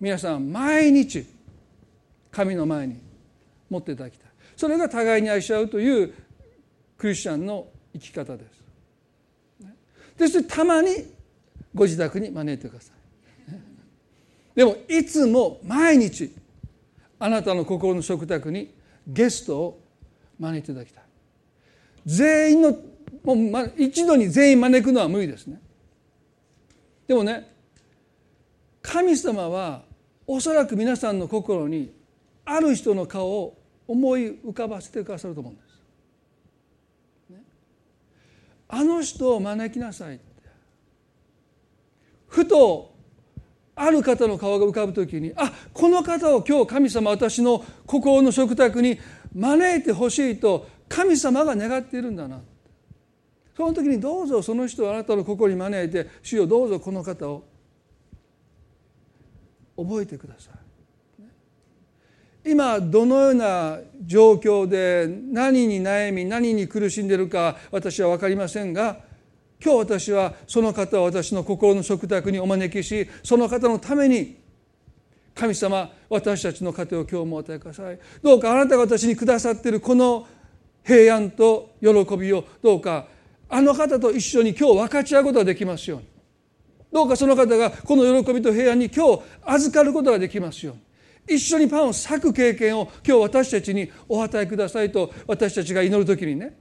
[0.00, 1.26] 皆さん毎日
[2.30, 3.00] 神の前に
[3.70, 4.28] 持っていただきたい。
[4.56, 6.14] それが互いに愛し合うという
[6.96, 8.58] クリスチャンの生き方です。
[10.18, 10.88] ですたまに
[11.74, 12.98] ご自宅に招いてください。
[14.54, 16.34] でもいつも毎日
[17.20, 18.74] あなたの心の食卓に
[19.06, 19.80] ゲストを
[20.40, 21.04] 招いていただきたい。
[22.04, 22.76] 全員の
[23.22, 25.60] もう一度に全員招くのは無理ですね。
[27.06, 27.54] でもね
[28.82, 29.82] 神様は
[30.26, 31.92] おそらく皆さんの心に
[32.50, 35.68] ある人の顔を思い浮かばせてくださると思うんです。
[37.30, 37.42] ね、
[38.68, 40.20] あの人を招きなさい
[42.26, 42.94] ふと
[43.74, 48.98] ある方の顔が浮かぶときにあこの方を今日神様私の心の食卓に
[49.34, 52.40] 招いてほしいと神様が願っているんだな。
[53.54, 57.44] その時にどうぞその人をあなたの心に招いて主よどうぞこの方を
[59.76, 60.57] 覚えてください。
[62.44, 68.98] 今どのような状況で何に悩み何に苦しんでいるか私は分かりませんが
[69.62, 74.36] 今日私はその方を私の心の食卓にお招きしその方のために
[75.34, 77.98] 神様私たちの家庭を今日もお与えください。
[78.22, 80.26] どうかあなたが私にくださっているこの
[80.82, 83.06] 平安と喜びをどうか
[83.48, 86.06] あの方と一緒に今日分かち合うことができますように。
[86.92, 90.87] どうかその方がこの喜びと平安に今日預かることができますように。
[91.28, 96.58] 一緒にパンを裂く経験を今日私たちにお与えくださいと私たちが祈る時にね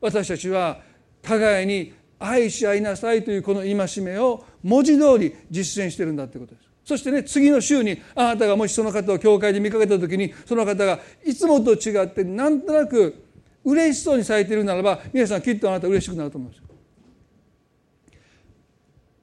[0.00, 0.80] 私たちは
[1.22, 13.24] 互いに愛し合いなさいというこの戒めを文字通り実践してるんだということですそしてね次の週にあなたがもしその方を教会で見かけた時にその方がいつもと違ってなんとなく
[13.64, 16.68] 嬉しそうにされているならば皆さんきっとあなた嬉しくなると思うんですよ。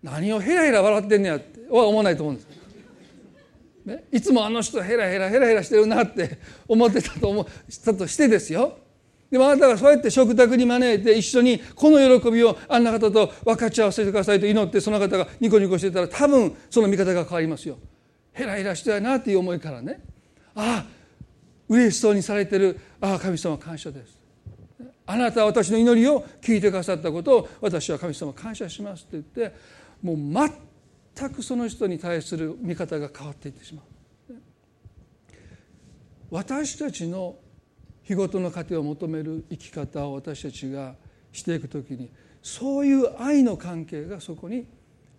[0.04, 2.48] 何をヘラヘラ笑ってんねやっては思わないと思うんです。
[3.86, 7.46] ね、いつもあの人ヘラヘラヘラヘラしてるなって思ってたと思っ
[7.84, 8.80] たとしてですよ。
[9.30, 17.78] でもあなたがそうやって食卓に招いて一緒にこの喜びをあんな方と分かち合わせてくださいと祈ってその方がニコニコしてたら多分その見方が変わりますよ。
[18.34, 20.00] ヘラヘラしてないなっていう思いからね
[20.56, 20.86] ああ
[21.70, 24.18] 嬉しそうにされてるああ神様感謝です。
[25.06, 29.56] あなたは私の祈りを聞いてくださったことを私は神様感謝しますって言って
[30.02, 30.18] もう
[31.16, 33.86] 全くその人に対する見方が変わっていってしまう。
[36.30, 37.38] 私たちの
[38.04, 40.96] 日ごとの糧を求める生き方を私たちが
[41.32, 44.68] していく時にそういう愛の関係がそこに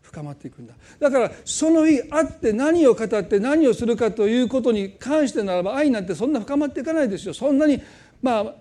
[0.03, 0.75] 深まっていくんだ。
[1.01, 7.35] だからその日会って何を語って何をするかということに関してならば愛なんてそんな深まっていかないですよ。
[7.35, 7.83] そんなに
[8.21, 8.55] まあ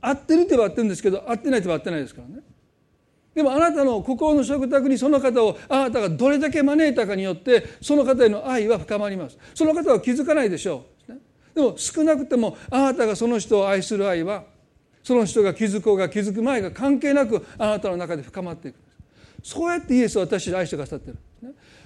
[0.00, 2.42] 合ってるっては合ってるんですけど合ってないっては合ってないですからね。
[3.34, 9.38] でもあなたの心の食卓にその方をあなたがどれだけ招いたかによってその方への愛は深まります。
[9.54, 11.12] その方は気づかないでしょう。
[11.54, 14.44] でも少なくてもあなたがその人を愛する愛は
[15.02, 18.76] その人が気づこうが気づく前が関係なくあなたの中で深まっていく。
[19.42, 21.18] そうやってイエスは私たち愛してくださってる。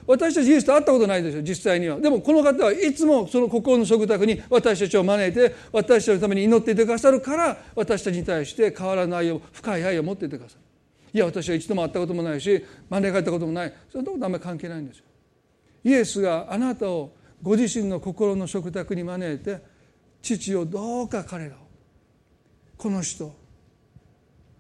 [0.07, 1.99] 私たちイエスと会ったことないでしょ実際には。
[1.99, 10.66] でもこの方はいつもその心の食卓に私たちを招いて私たちのために祈っていてくださるから私たちに対して変わらない愛を深い愛を持っていてくださる。
[11.17, 13.73] いや私は一度も会ったこともないし招かれたこともない。
[13.91, 15.05] そんなことあんまり関係ないんですよ。
[15.83, 19.63] イエスがあなたをご自身の心の食卓に招いて
[20.21, 21.59] 父をどうか彼らを
[22.77, 23.35] この人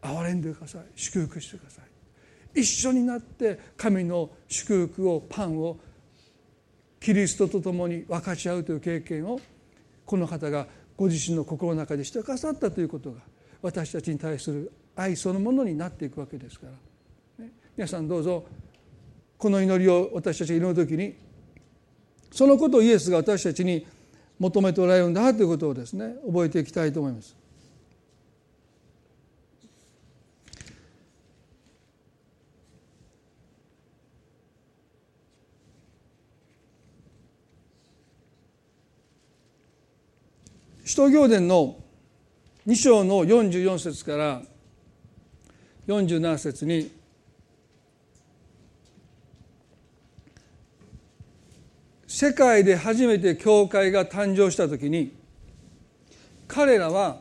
[0.00, 0.84] 憐れんでください。
[0.94, 1.82] 祝福してくださ
[2.54, 2.60] い。
[2.62, 5.78] 一緒になって神の祝福をパンを
[7.00, 9.38] キリストと共に分かち合うという経験を
[10.06, 10.66] この方が
[10.96, 13.20] ご自身の心の中でしてくださったということが
[13.60, 16.66] 私たちに対する愛そのものになっていくわけですか
[17.38, 18.44] ら、ね、皆さんどうぞ
[19.38, 21.14] この祈りを私たちが祈る時に
[22.32, 23.87] そのことをイエスが私たちに
[24.38, 27.37] 求めておられるんだということをですね覚えていきたいと思います。
[40.85, 41.76] 使徒行伝の
[42.66, 44.42] 2章の44節から
[45.87, 46.90] 47節に
[52.07, 55.14] 世界で初めて教会が誕生した時に
[56.49, 57.18] 彼らは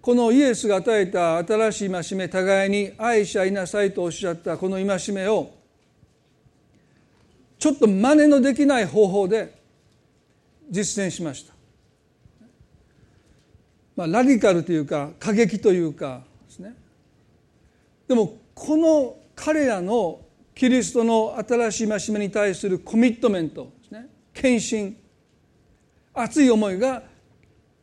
[0.00, 5.50] このイエスが与えた新しい戒め互いに愛し合いなさいとおっしゃったこの戒めを
[7.58, 9.52] ちょっと真似のできない方法で
[10.70, 11.52] 実践しました。
[13.96, 16.22] まあ、ラディカルというか過激というか
[18.08, 20.20] でもこの彼らの
[20.54, 24.96] キリストの新しい戒めに対するコミットメントですね献身
[26.14, 27.02] 熱い思いが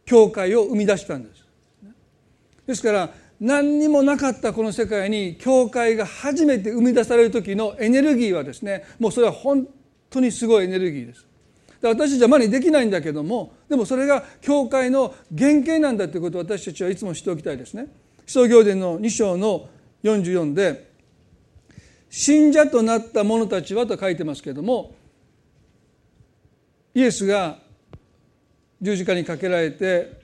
[0.06, 1.46] 教会を生み出したんです
[2.68, 3.10] ですから
[3.40, 9.68] 何にもなかったこの世界に教会が初めて生み出される時のエネルギーはですねもうそれは本
[10.10, 11.26] 当にすごいエネルギーです
[11.82, 17.88] 私たちは真にできないんだけどもでもそれが教会の原型なんだということを私たちはいつも知っておきたいですね。
[18.26, 19.70] 使徒行伝の2章の
[20.06, 20.92] 44で
[22.10, 24.94] 信者となった者たちはと書いてますけれども
[26.94, 27.58] イエスが
[28.82, 30.22] 十字架にかけられて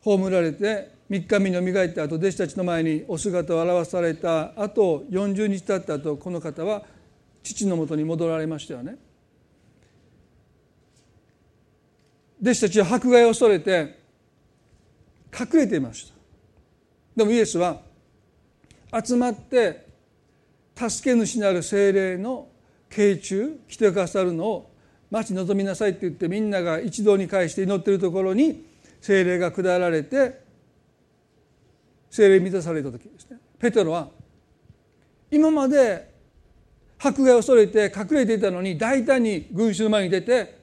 [0.00, 6.82] 葬られて3日目によみがえった後弟子たちの前にお姿を現された後40日経った後この方は
[7.42, 8.96] 父のもとに戻られましたよね。
[12.44, 13.98] 弟子たちは迫害を恐れて
[15.32, 16.14] 隠れていました
[17.16, 17.80] でもイエスは
[19.02, 19.86] 集まって
[20.76, 22.48] 助け主なる精霊の
[22.90, 24.70] 慶中来てくださるのを
[25.10, 28.66] 待ち望みなさいって言ってみんなが一堂に会して祈ってるところに
[29.00, 30.40] 精霊が下られて
[32.10, 33.38] 精霊満たされた時ですね。
[33.58, 34.08] ペテロは
[35.30, 36.12] 今まで
[36.98, 40.58] 迫害を恐れて隠れていたのに大胆に群衆の前に出て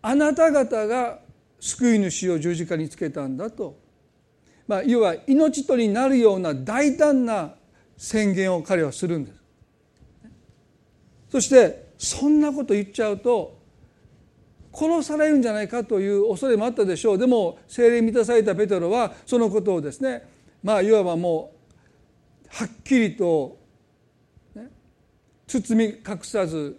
[0.00, 1.18] あなた方が
[1.60, 3.78] 救い主を十字架につけたんだと、
[4.66, 7.54] まあ、要は命取りになるような大胆な
[7.96, 9.38] 宣言を彼はするんです。
[11.30, 13.58] そしてそんなこと言っちゃうと
[14.72, 17.18] 殺されるんじゃないかという恐れもあったでしょう。
[17.18, 20.28] でも精霊満たされたペテロはそのことをですね
[20.62, 21.52] まあいわばも
[22.44, 23.58] うはっきりと、
[24.54, 24.70] ね、
[25.46, 26.78] 包み隠さず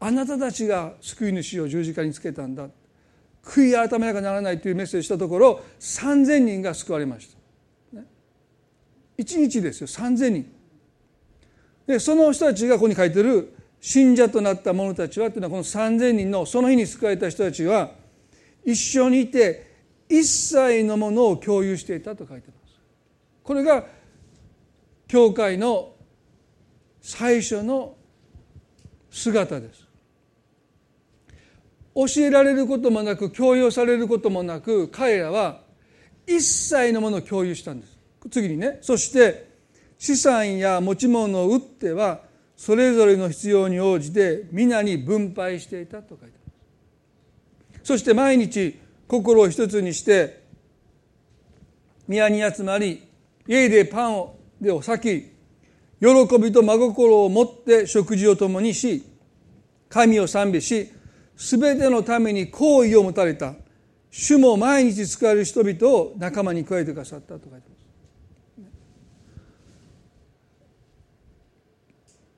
[0.00, 2.68] あなたたちが救い主を十字架につけたんだ。
[3.48, 7.28] 悔い改めなきゃならないというメッセージしたところ3,000人が救われまし
[7.92, 8.02] た。
[9.16, 10.52] 1日ですよ3,000人。
[11.86, 17.92] でその人たちがここに書いてる信者となった者たちはというのはこの3,000人のその日に救われた人たちは
[18.64, 19.66] 一緒にいて
[20.10, 22.74] 一切のものを共有していたと書いてます。
[23.42, 23.86] これが
[25.06, 25.94] 教会の
[27.00, 27.96] 最初の
[29.10, 29.87] 姿です。
[31.94, 35.60] 教えられることもなく強要されることもなく彼らは
[36.26, 37.98] 一切のものを共有したんです。
[38.30, 39.48] 次にねそして
[39.98, 42.20] 資産や持ち物を売っては
[42.56, 46.52] それぞれの必要に応じて皆に分配していたと書いてま
[47.74, 50.42] すそして毎日心を一つにして
[52.06, 53.02] 宮に集まり
[53.46, 55.04] 家でパンをでを裂き
[56.00, 59.04] 喜びと真心を持って食事を共にし
[59.88, 60.92] 神を賛美し
[61.38, 63.54] 全てのために好意を持たれた
[64.10, 67.78] 主も毎日使える人々を仲間に加えてくださったと書いてます。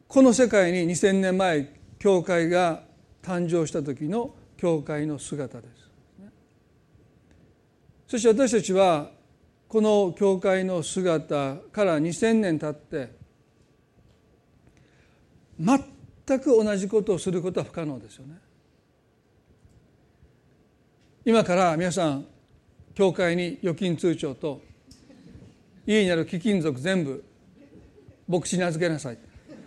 [0.07, 2.83] この世界に2000年前教会が
[3.23, 5.91] 誕生した時の教会の姿です。
[8.07, 9.13] そして私たちは
[9.67, 13.15] この教会の姿から2000年経って
[15.59, 18.50] 全く同じことをすることは不可能ですよね。
[21.25, 22.25] 今から皆さん
[22.95, 24.63] 教会に預金通帳と
[25.87, 27.23] 家にある貴金属全部
[28.27, 29.19] 牧師に預けなさい。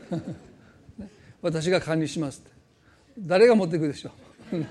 [1.42, 2.42] 私が管理します。
[2.42, 2.52] って
[3.20, 4.12] 誰が持っていくでしょ
[4.52, 4.66] う。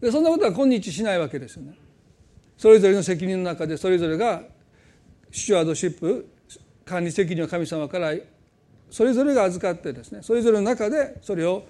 [0.04, 1.76] でそんなことは今日しないわけですよね。
[2.56, 4.42] それぞれの責任の中でそれぞれが
[5.30, 6.28] スチュワードシップ
[6.84, 8.14] 管理責任を神様から
[8.90, 11.64] それぞれが預かってですねそれぞれの中でそれを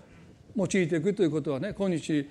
[0.57, 2.27] 用いていくということはね今日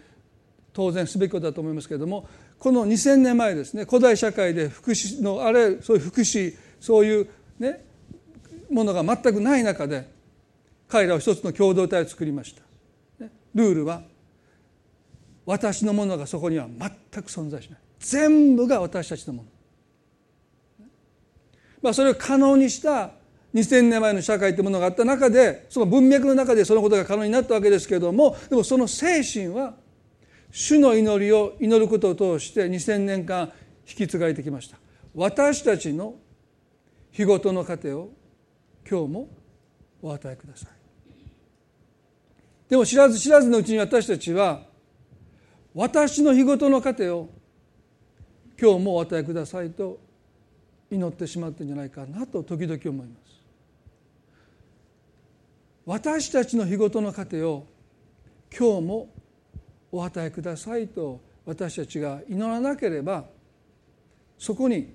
[0.73, 2.27] 当然すべきことだと思いますけれども
[2.59, 7.85] この2,000年前ですね古代社会で福祉のあれそういう福祉そういうね
[8.69, 10.09] ものが全くない中で
[10.87, 12.63] 彼らは一つの共同体を作りました。
[13.53, 14.01] ルールは
[15.45, 19.49] 私のものがそこには全く存在しない全部が私たちのもの。
[21.81, 23.11] まあ、それを可能にした
[23.53, 29.75] 2,000年前の社会というものがあった中でその文脈の中でそのことが可能になったわけですけれどもでもその精神は
[30.55, 33.51] 主の祈りを祈ることを通して2000年間
[33.89, 34.77] 引き継がれてきました。
[35.15, 36.13] 私たちの
[37.11, 38.11] 日ごとの糧を
[38.87, 39.29] 今日も
[40.03, 40.69] お与えください。
[42.69, 44.61] でも知らず知らずのうちに私たちは
[45.73, 47.29] 私の日ごとの糧を
[48.61, 49.99] 今日もお与えくださいと
[50.91, 53.41] 祈ってしまってんじゃないかなと時々思います。
[55.87, 57.65] 私たちの日ごとの糧を
[58.55, 59.12] 今日も
[59.93, 63.25] お与えくださいと私たちが祈らなければ
[64.39, 64.91] そこに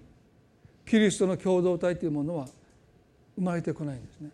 [0.85, 2.49] キリストの共同体というものは
[3.37, 4.31] 生まれてこないんですね。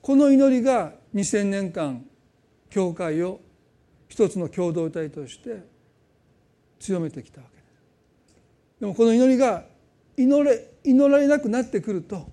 [0.00, 2.04] この祈りが2000年間
[2.70, 3.40] 教会を
[4.08, 5.62] 一つの共同体として
[6.80, 8.80] 強めてきたわけです。
[8.80, 9.64] でもこの祈りが
[10.16, 12.26] 祈れ祈られなくなってくると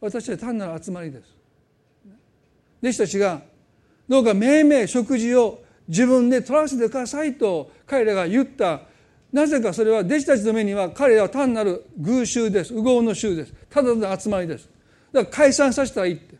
[0.00, 1.36] 私たちは単なる集まりです。
[2.82, 3.49] 弟子たちが
[4.10, 8.80] どうか命名食事を自分で取らせてくださいと彼らが言った。
[9.32, 12.74] なぜかそれは弟子たちの目には彼らは単なる偶衆です。
[12.74, 13.54] 右往の衆です。
[13.70, 14.68] ただの集まりです。
[15.12, 16.34] だから解散させたらいいって。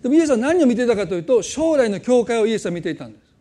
[0.00, 3.34] でもイエスは何を見ていたかというと将来の教会をイエスは見ていたんです。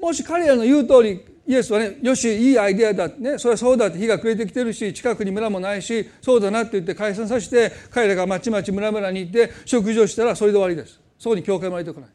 [0.00, 11.00] もし彼らの言う通りイエスはねよしいいアイデアだねそれはそうだって日が暮れてきてるし近くに村もないしそうだなって言って解散させて彼らがまちまち村々に行って食事をしたらそれで終わりです。
[11.18, 12.10] そこに教会も入ってこない。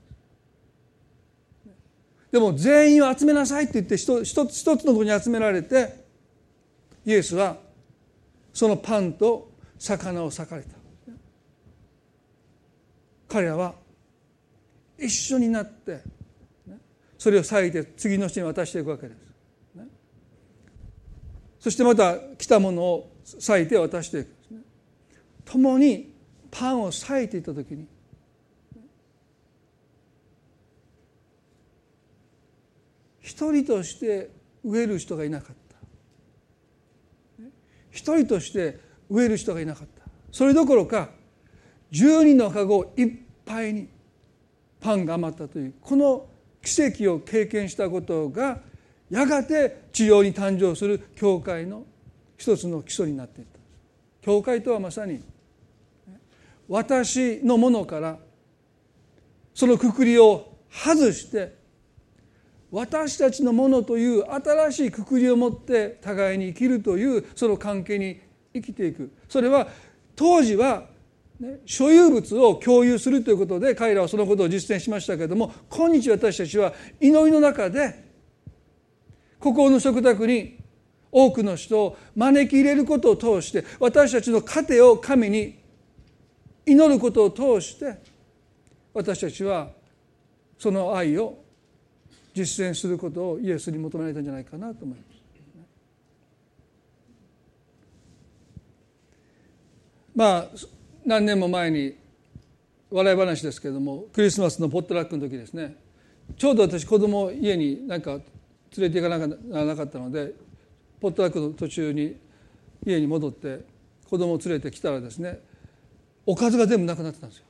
[2.31, 6.05] でも全員を集めなさいって言って一つ一つのとこに集められて
[7.05, 7.57] イエスは
[8.53, 10.69] そのパンと魚を裂かれた。
[13.27, 13.75] 彼らは
[14.97, 15.99] 一緒になって
[17.17, 19.24] それを裂いて次の人に渡していくわけです。
[21.65, 24.59] そしてまた来たものを裂いて渡していくんですね。
[25.45, 26.13] 共に
[26.51, 27.87] パンを裂いていた時に
[33.19, 34.29] 一人として
[34.63, 35.55] 植える人がいなかっ
[37.39, 37.47] た。
[37.89, 40.05] 一人として植える人がいなかった。
[40.31, 41.09] それどころか
[41.89, 43.11] 十人の籠いっ
[43.43, 43.89] ぱいに
[44.79, 46.27] パンが余ったというこの
[46.61, 48.59] 奇跡を経験したことが
[49.09, 51.83] やがて地上に誕生する教会の
[52.37, 53.59] 一つの基礎になっていった。
[54.21, 55.21] 教会とはまさに
[56.67, 58.17] 私のものから
[59.53, 61.55] そのくくりを外して
[62.71, 68.19] 私たちのものという新しいくくりを持って互いに生きるというその関係に
[68.53, 69.11] 生きていく。
[69.29, 69.67] それは
[70.15, 70.87] 当時は、
[71.39, 78.04] ね、所有物を共有するということで彼らはそのことを実践しましたけれども今日私たちは祈りの中で
[79.45, 80.57] 心の食卓に
[81.11, 85.59] 多くの人を招き入れることを通して私たちの糧を神に
[86.65, 87.99] 祈ることを通して
[88.91, 89.69] 私たちは
[90.57, 91.37] その愛を
[92.33, 95.15] 実践することをイエスに求められたんじゃないかなと思います。
[100.15, 100.47] まあ
[101.05, 101.95] 何年も前に
[102.89, 105.75] 笑い話ですけれどもクリスマスのポットラックの時ですね
[106.35, 108.19] ちょうど私子供を家になんか
[108.77, 110.33] 連れて行かならなかったので
[110.99, 112.15] ポットラックの途中に
[112.85, 113.61] 家に戻って
[114.09, 115.39] 子供を連れてきたらですね
[116.25, 117.45] おかずが全部なくなってたんですよ。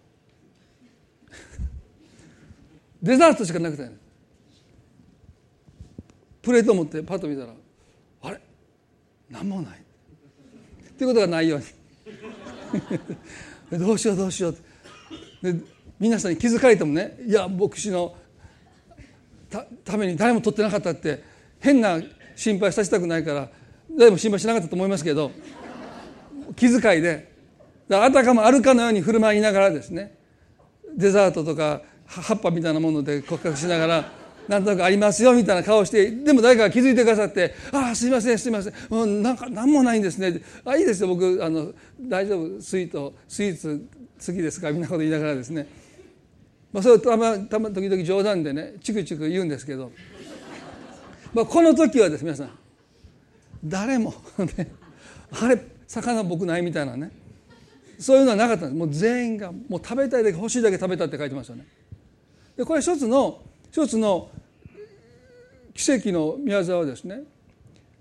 [3.02, 3.90] デザートしかなくて
[6.42, 7.54] プレート持ってパッと見たら
[8.24, 8.42] あれ？
[9.30, 9.80] 何もない。
[9.80, 11.66] っていうことがないように。
[13.80, 14.58] どうしようどうしよう
[15.42, 15.56] で
[16.00, 18.16] 皆さんに気づかれてもねいや牧師の
[19.84, 21.24] ために誰も取ってなかったって
[21.60, 22.00] 変な
[22.36, 23.50] 心配させたくないから
[23.98, 25.32] 誰も心配しなかったと思いますけど
[26.56, 27.32] 気遣いで
[27.90, 30.18] あたかもあるかのように振る舞いながらですね
[30.96, 34.12] デザートとか葉っぱみたいなもので骨格しながら
[34.48, 43.86] なんとなくありますよみたいな顔してでも誰かが気づいてくださって「ああすいませんすいませんもうなんか何もないんですね」あいいですよ僕あの大丈夫スイートスイーツ
[44.26, 45.68] 好きですかみんなこと言いながらですね、
[46.76, 49.94] まあ、それをたまたま時々冗談でねチクチク言うんですけど、
[51.34, 52.50] まあ、この時はです皆さん。
[53.64, 54.14] 誰も
[54.58, 54.74] ね
[55.42, 55.58] あれ
[55.88, 57.14] 魚僕ないみたいなね。
[57.98, 58.78] そういうのはなかったんです。
[58.78, 61.66] もう全員がもう食べたいだけ欲しいだけ食べたって書いてますよね。
[62.58, 64.30] でこれ一つの一つの
[65.74, 67.22] 奇跡の宮沢ですね。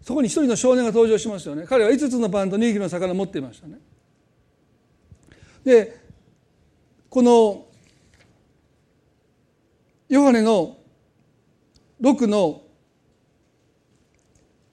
[0.02, 1.64] そこに一人の少年が登場しますよね。
[1.68, 3.78] 彼は5つのパンと2匹の魚を持っていましたね。
[5.64, 5.96] で
[7.08, 7.66] この
[10.14, 10.76] ヨハネの
[12.00, 12.62] 6の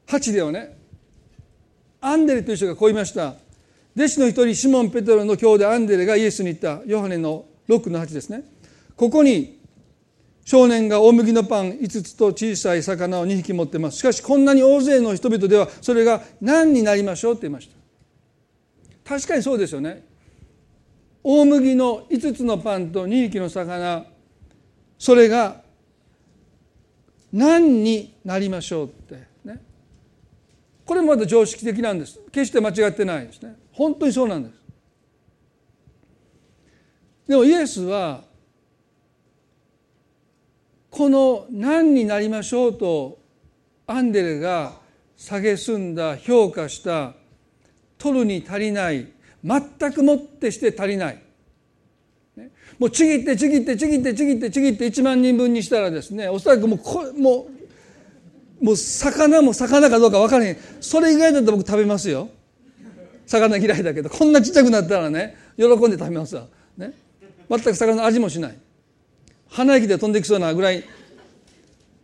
[0.06, 0.78] 8ではね。
[2.00, 3.34] アンデレという人がこう言いました。
[3.96, 6.86] 弟子の一人シモン・ペトロの兄弟アンデレがイエスに言った。
[6.86, 8.44] ヨハネの6の8ですね。
[8.96, 9.60] ここに
[10.46, 13.98] 少年が大麦のパン5つと小さい魚を2匹持ってます。
[13.98, 17.34] しかしこんなに大勢の人々ではそれが何になりましょう？
[17.34, 19.10] って言いました。
[19.10, 20.06] 確かにそうですよね。
[21.24, 24.06] 大麦の5つのパンと2匹の魚
[25.02, 25.64] それが
[27.34, 29.60] 何になりましょうってね。
[30.86, 32.20] これもまた常識的なんです。
[32.32, 33.56] 決して間違ってないですね。
[33.72, 34.56] 本当にそうなんです。
[37.28, 38.26] でもイエスは
[40.92, 43.18] この何になりましょうと
[43.88, 44.74] アンデレが
[45.18, 47.16] 蔑んだ評価した
[47.98, 49.08] 取るに足りない
[49.44, 51.31] 全くもってして足りない。
[52.80, 60.58] もうちぎってちぎってちぎってちぎってちぎって1万人分にしたらですねおそらくもうこもうもう魚も魚かどうか分からへん。
[60.80, 62.30] それ以外だったら僕食べますよ。
[63.26, 64.10] 魚嫌いだけど。
[64.10, 66.48] こんなちっちゃくなったらね喜んで食べますわ、
[66.78, 66.94] ね、
[67.50, 68.58] 全く魚の味もしない。
[69.50, 70.84] 鼻息で飛んできそうなぐらい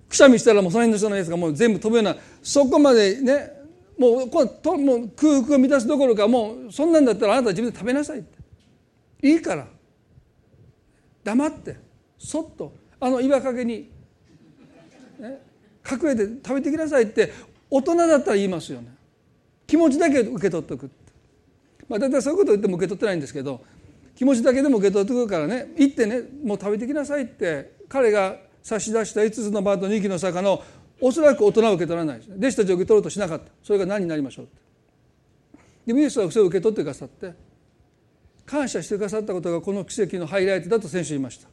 [0.09, 3.51] くしゃみしたらもうその辺の人のやつがもう全部飛ぶようなそこまでね
[3.97, 8.38] もうこうともう空腹を満たすどころかもうそんなんだったらあなた自分で食べなさいって。
[9.28, 9.68] いいから。
[11.28, 11.76] 黙って
[12.18, 13.90] そっとあの岩陰に、
[15.20, 15.42] ね、
[15.90, 17.34] 隠れて食べてきなさいって
[17.70, 18.96] 大人だったら言いますよね。
[19.68, 20.90] 気持ちだけ受け取っておく
[21.90, 23.62] まあ大体そういうこと言っても受け取ってないんですけど
[24.16, 30.64] 気持ちだけでも受け取ってくからね行ってねもう食べてきなさいって彼が差し出した5つのバーと2匹の魚を
[31.02, 33.52] おそらく大人は受け取らないです弟子たちを受け取ろうとしなかった。
[33.64, 34.48] それが何になりましょう
[35.86, 37.34] でもイエスはそれを受け取ってくださって
[38.48, 41.48] 感謝してくださったことがこの奇跡のハイライトだと先週言いました、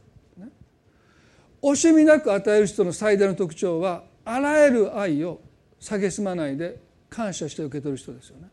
[1.61, 5.41] 惜しみなく与える人の最大の特徴はあらゆる愛を
[5.81, 6.79] 蔑まないで
[7.11, 8.49] 感謝して受け取る人ですよね。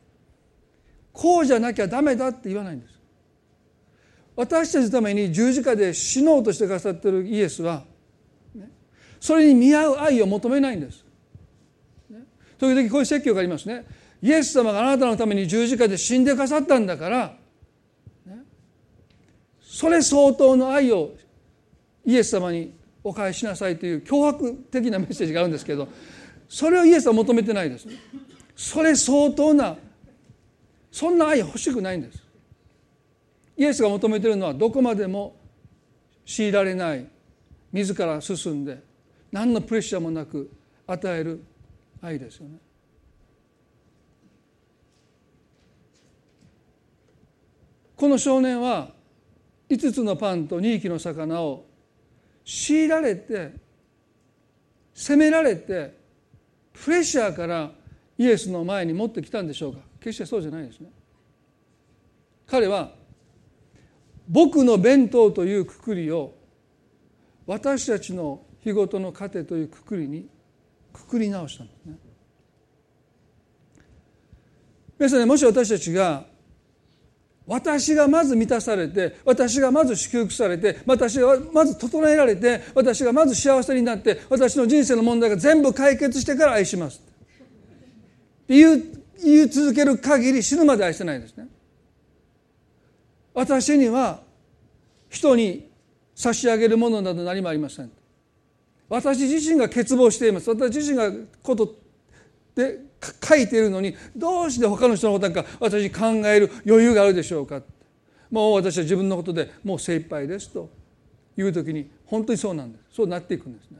[1.13, 2.99] こうじゃなきゃダメだって言わないんです。
[4.35, 7.83] 私たちのために十字架で死のうとしてくださってるイエスは
[9.19, 11.05] それに見合う愛を求めないんです。
[12.57, 13.85] 時々こういう説教がありますね。
[14.21, 17.37] イエス様があなたのために十字架で死んでくださったんだから、
[19.81, 21.15] それ相当の愛を
[22.05, 22.71] イエス様に
[23.03, 25.87] お返しなさいという脅迫的なメッセージがあるんですけど
[26.47, 27.87] それをイエスは求めてないです。
[28.55, 29.75] それ相当な
[30.91, 32.23] そんな愛欲しくないんです
[33.57, 35.35] イエスが求めてるのはどこまでも
[36.27, 37.07] 強いられない
[37.71, 38.83] 自ら進んで
[39.31, 40.51] 何のプレッシャーもなく
[40.85, 41.43] 与える
[42.03, 42.57] 愛ですよね
[47.95, 49.00] この少年は
[49.71, 51.65] 5つのパンと2匹の魚を
[52.43, 53.53] 強いられて
[54.93, 55.95] 責められて
[56.73, 57.71] プレッシャーから
[58.17, 59.79] イエスの前に持ってきたんでしょうか？
[60.01, 60.89] 決してそうじゃないですね。
[62.45, 62.91] 彼は
[64.27, 66.33] 僕の弁当というくくりを
[67.45, 70.27] 私たちの日ごとの糧というくくりに
[70.91, 71.97] くくり直したんですね。
[74.99, 76.25] 皆さんねもし私たちが
[77.51, 86.99] 私がまず満たされて私がまず祝福されて私がまず整えられて私がまず幸せになって私の人生の問題が全部解決してから愛します。
[86.99, 88.83] って言う
[89.21, 91.47] 言い続ける限り死ぬまで愛してないんですね。
[93.33, 94.21] 私には
[95.09, 95.69] 人に
[96.15, 97.91] 差し上げるものなど何もありません。
[98.87, 100.49] 私自身が欠乏しています。
[100.49, 101.11] 私自身が
[101.43, 101.75] こと
[102.55, 102.90] で
[103.23, 107.61] 書いているのにどうして他の人のことなんか私考える余裕があるでしょうか？
[108.29, 110.69] もう私は自分のことでもう精一杯ですと
[111.35, 112.95] いう時に本当にそうなんです。
[112.95, 113.79] そうなっていくんですね。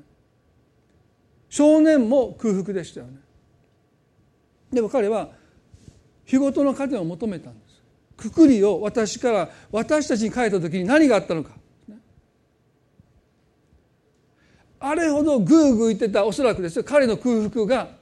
[1.50, 3.14] 少年も空腹でしたよね。
[4.72, 5.30] でも彼は
[6.26, 7.82] 日ごとの糧を求めたんです。
[8.18, 11.52] くくりを私から私たちに書いた時に何があったのか。
[14.80, 16.84] あれほどグーグー言ってたおそらくですよ。
[16.84, 18.01] 彼の空腹が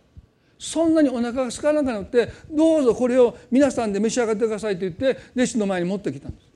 [0.60, 6.50] そんなにお腹が空かなくなってどうぞこれを皆さんで召し上がってくださいと言って弟子の前に持ってきたんです。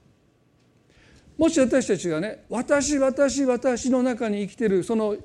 [1.38, 5.16] もし私たちがね私私私の中に生きてるその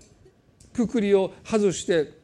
[0.72, 2.16] くくりを外して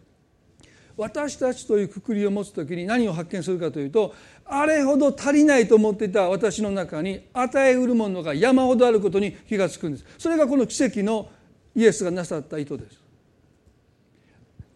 [0.97, 10.05] 私たちというくくりを持つ時に何を発見するかというとあれほど足りないと思っていた私の中に与えうるものが山ほどあることに気が付くんです。
[10.19, 11.29] それがこの奇跡の
[11.75, 13.04] イエスがなさった意図です。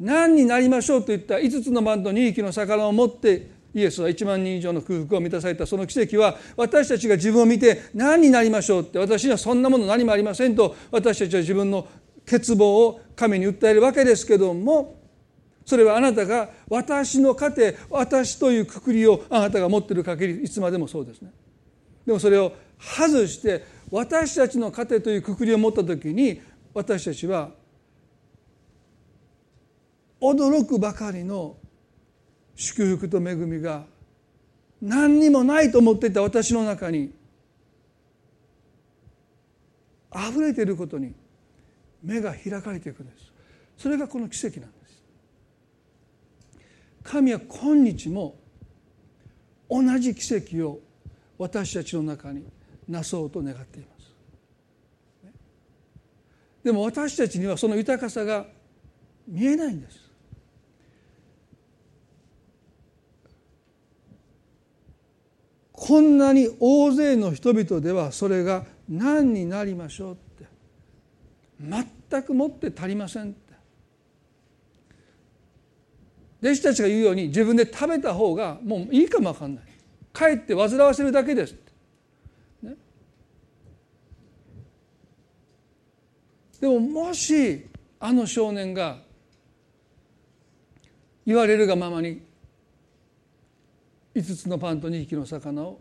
[0.00, 11.86] 何になりましょうといった5つのマンと2匹の魚を持ってイエスは1万人以上の空腹を満たされたその奇跡は私たちが自分を見て何になりましょうって私にはそんなもの何もありませんと私たちは自分の
[12.24, 14.98] 欠乏を神に訴えるわけですけども
[15.64, 21.30] それはあなたが私の糧私というくくりをあなたが持っている限りいつまでもそうですね。
[22.06, 26.40] でもそれを外して私たちの糧というくくりを持った時に
[26.72, 27.50] 私たちは
[30.20, 31.56] 驚くばかりの
[32.56, 33.84] 祝福と恵みが
[34.80, 37.12] 何にもないと思っていた私の中に
[40.14, 41.14] 溢れていることに
[42.02, 43.32] 目が開かれていくんです。
[43.76, 45.02] それがこの奇跡なんです。
[47.02, 48.36] 神は今日も
[49.70, 50.80] 同じ奇跡を
[51.36, 52.44] 私たちの中に
[52.88, 53.98] なそうと願っています。
[56.64, 58.46] でも私たちにはその豊かさが
[59.26, 60.07] 見えないんです。
[65.80, 70.46] こんなに大勢の人々ではそれが何になりましょうって。
[71.60, 73.54] 全くもって足りませんって。
[76.42, 79.64] 弟子たちが言うように自分で食べた方がもういいかも分かんない。
[80.12, 81.54] かえって煩わせるだけです、
[82.60, 82.74] ね、
[86.60, 87.68] でももし
[88.00, 88.98] あの少年が
[91.24, 92.27] 言われるがままに
[94.18, 95.80] 5つのパンと2匹の魚を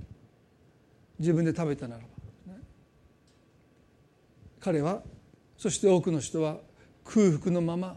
[1.18, 2.02] 自分で食べたなら
[2.46, 2.60] ば、ね、
[4.60, 5.02] 彼は
[5.58, 6.58] そして多くの人は
[7.04, 7.96] 空腹のまま、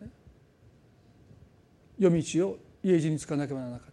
[0.00, 0.08] ね、
[1.98, 3.92] 夜道を家路につかなければならなかった。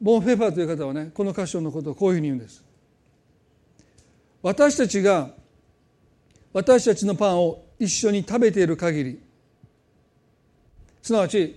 [0.00, 2.64] ボン・フェファーという方はねこの箇所のことをこういうふうに言うんです。
[4.42, 5.30] 私たちが
[6.52, 9.20] 私たちのパンを一緒に食べている限り
[11.02, 11.56] すなわち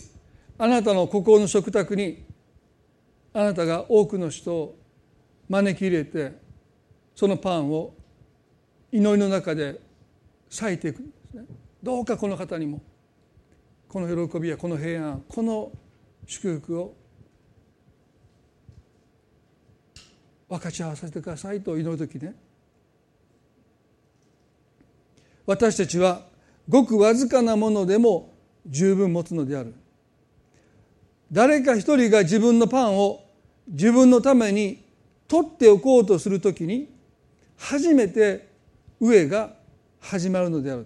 [0.57, 2.23] あなたの心の食卓に
[3.33, 4.75] あなたが多くの人を
[5.49, 6.33] 招き入れて
[7.15, 7.93] そのパンを
[8.91, 9.79] 祈りの中で
[10.49, 11.45] 裂いていくんですね。
[11.81, 12.81] どうかこの方にも
[13.87, 15.71] この喜びやこの平安この
[16.25, 16.95] 祝福を
[20.47, 22.35] 分かち合わせてくださいと祈る時ね。
[25.45, 26.21] 私たちは
[26.69, 28.33] ごくわずかなものでも
[28.65, 29.73] 十分持つのである。
[31.33, 33.25] 誰か一人が自分のパンを
[33.67, 34.85] 自分のために
[35.27, 36.93] 取っておこうとするときに
[37.57, 38.47] 初めて
[39.01, 39.55] 飢えが
[39.99, 40.85] 始まるのである。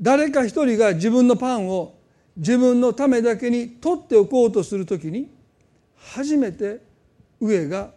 [0.00, 1.98] 誰か一人が自分のパンを
[2.36, 5.28] 自分のためだけに取っておこうとするときに
[5.96, 6.80] 初めて
[7.42, 7.90] 飢えが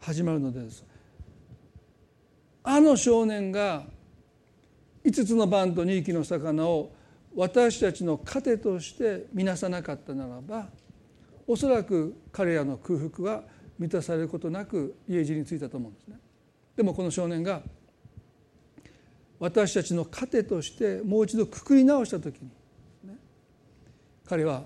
[0.00, 0.84] 始まるのです
[2.62, 3.84] あの少年が
[5.02, 6.92] 5つの番と2匹の魚を
[7.34, 10.68] 私たちの糧として見なさなかったならば
[11.46, 13.42] おそらく彼らの空腹は
[13.78, 16.16] 満たされることなく家路に着いたと思うんですね。
[16.76, 17.62] でもこの少年が
[19.38, 22.50] 私たちの糧としてもう一度くくり直した時に、
[23.04, 23.18] ね、
[24.24, 24.64] 彼は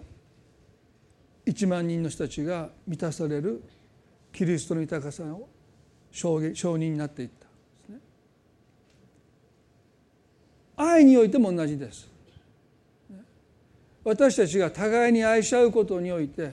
[1.46, 3.62] 1万人の人たちが満たされる
[4.32, 5.48] キリストの豊かさの
[6.10, 7.50] 証人になっていったで
[7.86, 7.98] すね。
[10.76, 12.15] 愛においても同じです。
[14.06, 16.52] 私たちが互いに愛し合うことにおいて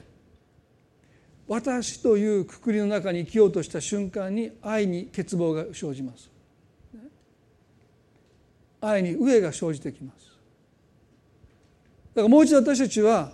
[1.48, 6.32] 私というくくりの中に生きようとした瞬間に愛に欠乏が生じます。
[8.82, 10.32] 愛に飢えが生じてきます。
[12.16, 13.34] だからもう一度私たちは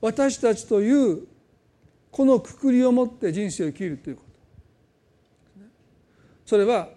[0.00, 1.28] 私たちという
[2.10, 5.60] このくくりを持って人生を生きるということ。
[6.44, 6.88] それは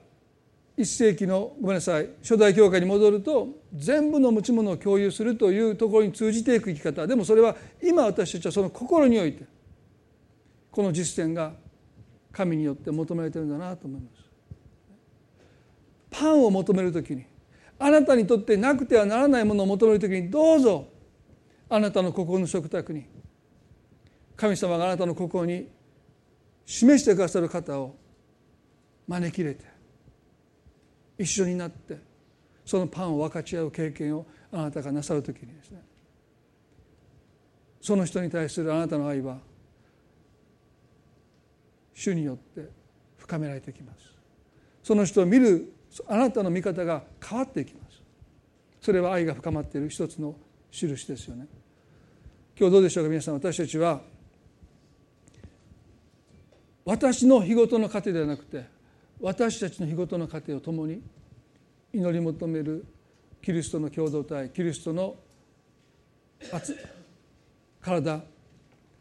[0.77, 9.45] 一世紀のごめんなさい初代教会に戻ると全部の持ち物を共有するというところに通じていく生き方でもそれは今私たちはその心において
[10.71, 11.53] この実践が
[12.33, 14.25] 神によって求められてるんだなと思います。
[16.11, 17.25] パンを求める時に
[17.79, 20.87] あなたにとってなくてはならないものを求める時にどうぞ
[21.69, 23.05] あなたの心の食卓に
[24.35, 25.67] 神様があなたの心に
[26.65, 27.95] 示してくださる方を
[29.07, 29.74] 招き入れて
[31.17, 31.97] 一緒になって
[32.65, 35.81] そのパンを分かち合う経験をあなたがなさる時にですね
[37.81, 39.37] その人に対するあなたの愛は
[41.93, 42.69] 主によって
[43.17, 43.99] 深められてきます。
[44.83, 45.73] その人を見る
[46.07, 48.01] あなたの見方が変わっていきます。
[48.81, 50.35] それは愛が深まっている一つの
[50.71, 51.47] 印ですよね。
[52.57, 53.35] 今日どうでしょうか皆さん。
[53.35, 54.01] 私たちは
[56.85, 58.65] 私の日ごとの糧ではなくて
[59.21, 61.01] 私たちの日ごとの糧を共に
[61.93, 62.85] 祈り求める
[63.41, 65.15] キリストの共同体キリストの
[67.81, 68.21] 体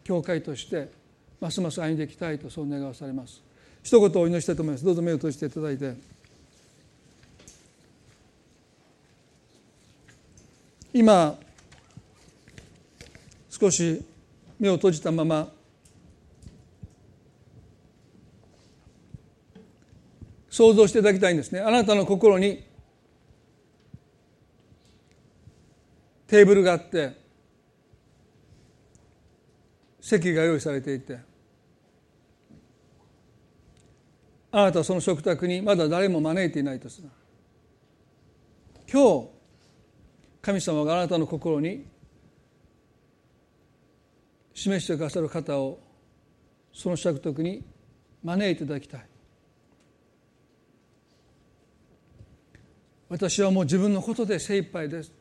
[0.04, 0.90] 教会として
[1.40, 3.42] ますます歩んでいきたいとそう願わされます。
[3.82, 4.84] 一言お祈りしたいと思います。
[4.84, 5.94] どうぞ目を閉じていただいて。
[10.92, 11.36] 今
[13.50, 14.04] 少し
[14.60, 15.50] 目を閉じたまま
[20.54, 21.58] 想像していただきたいんですね。
[21.58, 22.64] あなたの心に
[26.28, 27.18] テーブルがあって
[30.00, 31.18] 席が用意されていて
[34.52, 37.08] あなたはその食卓にまだ誰も招いていないとする。
[38.88, 39.28] 今日
[40.40, 41.84] 神様があなたの心に
[44.54, 45.80] 示してくださる方を
[46.72, 47.64] その食卓に
[48.22, 49.06] 招いていただきたい。
[53.14, 55.12] 私はもう自分のことで精一杯です。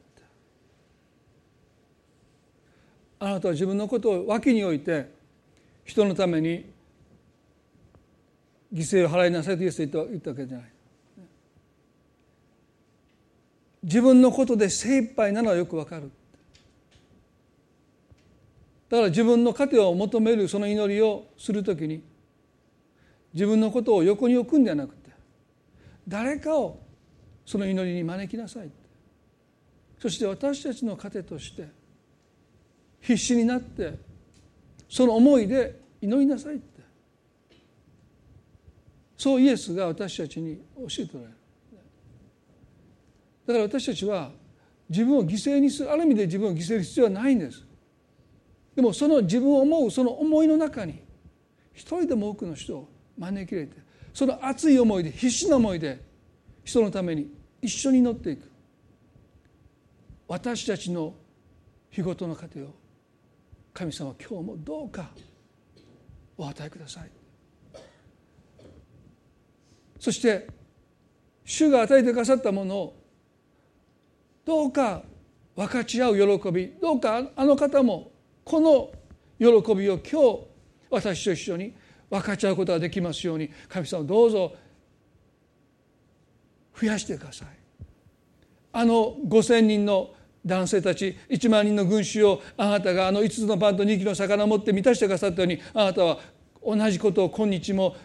[3.19, 5.11] あなたは自分のことを脇に置いて
[5.85, 6.65] 人のために
[8.73, 10.71] 犠牲を払いなさいとイエス言ったわけじゃない。
[13.83, 16.09] 自分のことで精一杯なのはよくわかる。
[18.89, 22.01] だから自分の糧を求めるその祈りをするときに
[23.35, 25.11] 自分のことを横に置くんじゃなくて
[26.07, 26.82] 誰かを
[27.45, 28.69] その祈りに招きなさい
[29.99, 31.67] そして私たちの糧として
[33.01, 33.93] 必死になって
[34.89, 36.73] その思いで祈りなさいって。
[39.17, 41.37] そうイエスが私たちに教えておられる。
[43.47, 44.31] だから私たちは
[44.89, 47.65] 自分を犠牲にするある意味で自分を犠牲にする必要はないんです。
[48.75, 51.01] でもその自分を思うその思いの中に
[51.71, 53.77] 一人でも多くの人を招き入れて
[54.13, 56.01] その熱い思いで必死な思いで
[56.63, 58.49] 人のために一緒に祈っていく。
[60.27, 61.13] 私たちの
[61.89, 62.67] 日ごとの糧を
[63.73, 65.11] 神様今日もどうか
[66.37, 67.11] お与えください。
[69.99, 70.47] そして
[71.45, 73.03] 主が与えてくださったものを
[74.45, 75.03] どうか
[75.55, 78.11] 分かち合う喜びどうかあの方も
[78.43, 78.91] この
[79.39, 80.39] 喜びを今日
[80.89, 81.73] 私と一緒に
[82.09, 84.53] 分かち合うことができますように神様どうぞ
[86.79, 87.47] 増やしてください。
[88.71, 90.13] あの5,000人の
[90.45, 96.19] 男性たち1万人の群衆をあなたがあの5つのパンと2匹の魚を持って満たしてくださったようにあなたは
[96.65, 97.95] 同じことを今日も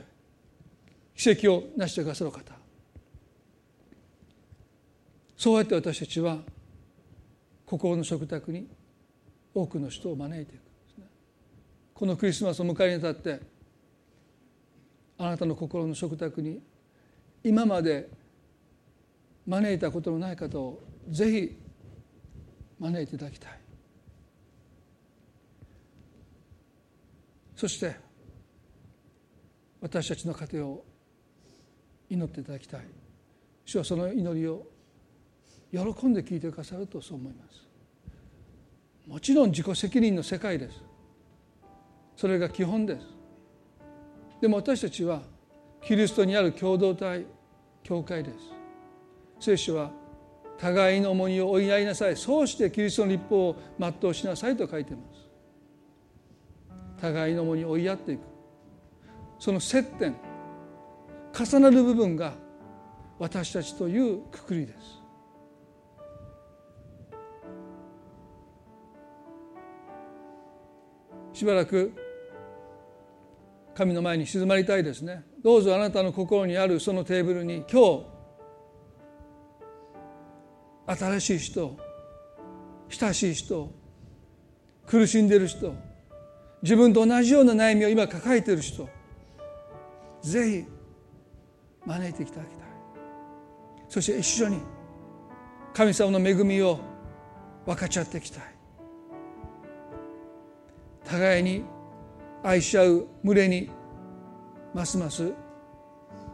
[1.16, 2.54] 奇跡を成してくださる方。
[5.36, 6.38] そうやって私たちは
[7.64, 8.68] 心の食卓に
[9.54, 10.62] 多くの人を招いていく
[11.94, 13.40] このクリスマスを迎えにあたって
[15.16, 16.60] あなたの心の食卓に
[17.42, 18.08] 今まで
[19.48, 21.58] 招いたことのない方をぜひ
[22.78, 23.52] 招いていただきたい。
[27.56, 27.96] そして
[29.80, 30.84] 私たちの家庭を
[32.10, 32.80] 祈っていただきたい。
[33.64, 34.66] 主はその祈りを
[35.72, 37.66] 喜んで聞いてくださるとそう思います。
[39.06, 40.82] もちろん自己責任の世界です。
[42.16, 43.06] それが基本です。
[44.42, 45.22] でも私たちは
[45.82, 47.24] キリストにある共同体
[47.82, 48.57] 教会です。
[49.40, 49.90] 聖書は
[50.58, 52.16] 互いの重荷を追い合いなさい。
[52.16, 55.28] そうしてキリストの立法を全うしなさいと書いています。
[57.00, 58.20] 互いの重荷を追い合っていく。
[59.38, 60.16] その接点
[61.32, 62.34] 重なる部分が
[63.20, 64.98] 私たちというくくりです。
[71.38, 71.92] しばらく
[73.76, 75.22] 神の前に静まりたいですね。
[75.44, 78.17] どうぞあなたの心にあるそのテーブルに今日
[80.88, 81.76] 新しい人
[82.88, 83.70] 親しい人
[84.86, 85.74] 苦しんでいる人
[86.62, 88.88] 自分と同じような悩みを今抱えている人
[90.22, 90.78] ぜひ
[91.86, 92.68] 招いていただきたい。
[93.88, 94.60] そして一緒に
[95.72, 96.80] 神様の恵みを
[97.64, 98.42] 分かち合っていきたい。
[101.04, 101.64] 互いに
[102.42, 103.70] 愛し合う群れに
[104.74, 105.32] ますます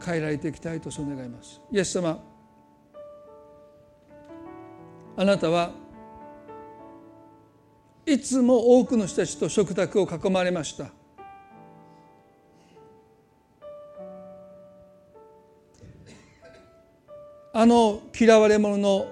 [0.03, 1.61] 変えられていきたいとそう願います。
[1.71, 2.34] イエス様。
[5.17, 5.71] あなたは
[8.05, 10.91] いつも多くの人たちと食卓を囲まれました。
[17.53, 19.07] あの嫌われ者の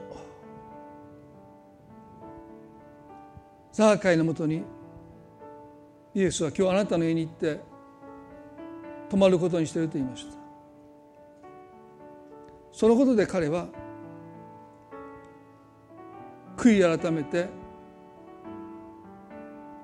[3.72, 4.64] ザーカイのもとに
[6.14, 7.62] イエスは今日あなたの家に行って
[9.10, 10.34] 泊まることにしてると言いました。
[12.74, 13.68] そのことで彼は
[16.64, 17.50] 悔い改めて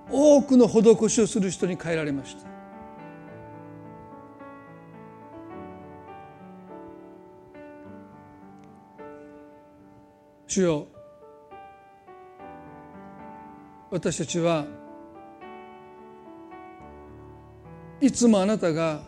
[0.10, 2.48] 多くの施しをする人に変えられました。
[10.48, 10.88] 主よ
[13.92, 14.66] 私たちは
[18.02, 19.02] いつもあなたが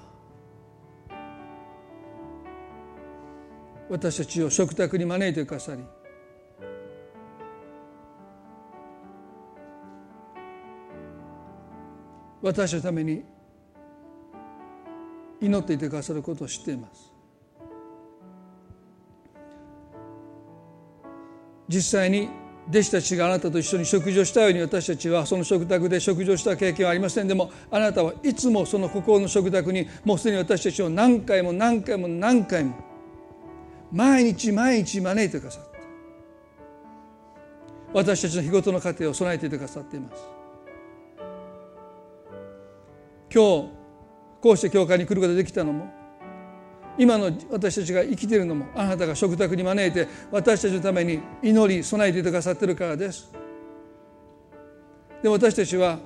[3.90, 5.84] 私たちを食卓に招いてくださり
[12.42, 13.24] 私のために
[15.40, 17.12] 祈っていてくださることを知っています。
[21.68, 22.30] 実際に
[22.70, 32.76] 弟子たちがあなたと一緒に食事をしたように私たちはその食卓で食事をした経験はありませんでもあなたはいつもその心の食卓にもうすでに私たちを何回も何回も何回も
[33.92, 35.80] 毎日毎日招いてくださって
[37.94, 40.41] 私たちの日ごとの家庭を備えていてくださっています。
[43.34, 43.70] 今日
[44.42, 45.88] こうして教会に来ることができたのも
[46.98, 53.32] 今の私たちが生きているのもあなたが食卓に招いて私たちのために祈り備えてくださってるからです。
[55.24, 56.00] で私たちは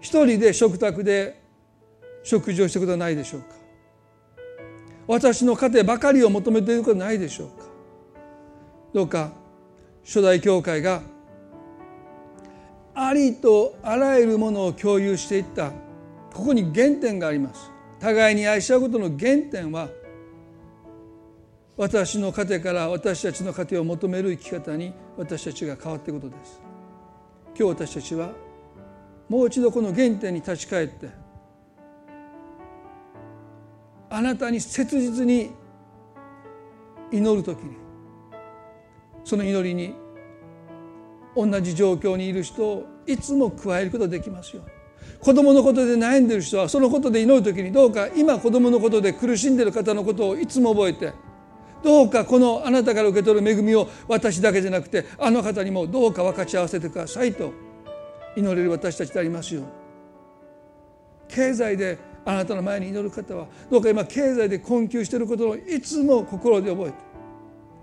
[0.00, 1.42] 一人で食卓で
[2.22, 3.46] 食事をしたことはないでしょうか。
[5.06, 7.66] 私の家庭ばかりを求めていることはないでしょうか。
[8.94, 9.32] どうか
[10.04, 11.02] 初代教会が
[12.94, 15.72] ありとあらゆるものを共有していった。
[16.32, 17.70] ここに原点があります。
[18.00, 19.88] 互いに愛し合うことの原点は
[21.76, 26.60] 私の家庭から私たちの家庭を求める生き方に私たちが変わっていくことです。
[27.56, 28.32] 今日私たちは
[29.28, 31.08] もう一度この原点に立ち返って
[34.10, 35.50] あなたに切実に
[37.10, 37.76] 祈る時に
[39.24, 39.94] その祈りに
[41.36, 44.62] 同じ状況にいる人をいつも加えることできますよ。
[45.20, 48.08] 子供のことで悩んでる人はそのことで祈る時にどうか。
[48.14, 51.12] 今子供のことで苦しんでいる方のことをいつも覚えて。
[51.82, 57.52] どうかこのあなたから受け取る恵みを私だけじゃなくてあの方にもどうか分かち合わせてくださいと。
[58.36, 59.62] 祈れる私たちでありますよ。
[61.28, 66.90] 経済であなたの前に祈る方はどうか今経済で困窮していることをいつも心で覚え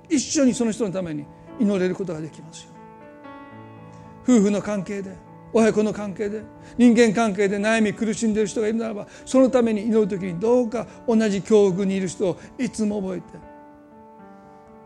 [0.10, 1.26] て一緒にその人のために
[1.60, 2.70] 祈れることができますよ。
[4.24, 5.15] 夫婦の関係で
[5.53, 6.43] 親子の関係で
[6.78, 13.26] 人間関係で悩み苦しんでいる人がいるならばそのために祈る時にどうか同じ境遇にいる人をいつも覚えて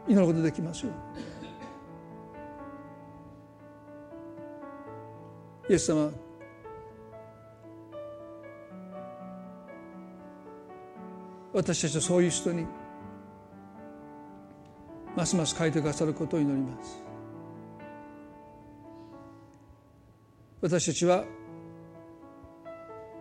[0.07, 0.91] 祈ることできましょう
[5.69, 6.11] イエス様
[11.53, 12.65] 私たちはそういう人に
[15.15, 17.04] ますます書いてくださることを祈ります。
[20.61, 21.25] 私たちは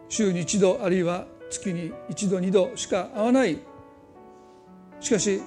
[0.08, 3.58] 週に一度あるいは月に一度二度しか会わない。
[5.00, 5.42] しかし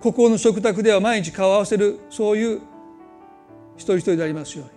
[0.00, 2.60] 孤高の食卓では毎日顔を合わせるそういう
[3.76, 4.72] 一人一人でありますように。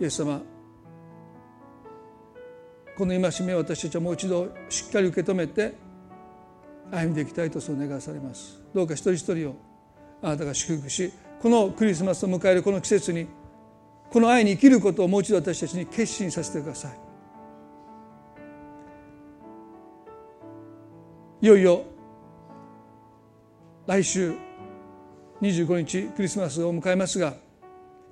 [0.00, 0.40] イエス様
[2.96, 5.74] この戒めを私たちはもう一度しっかり受け止めて
[6.90, 8.62] 歩んでいきたいとそう願わされます。
[8.74, 9.56] どうか一人一人を
[10.22, 13.26] あなたが祝福しこのクリスマスを迎えるこの季節に
[14.10, 16.98] この愛に生きることをもう一度私たちに決心させてください。
[21.42, 21.84] いよいよ
[23.86, 24.34] 来週
[25.40, 27.34] 25日クリスマスを迎えますが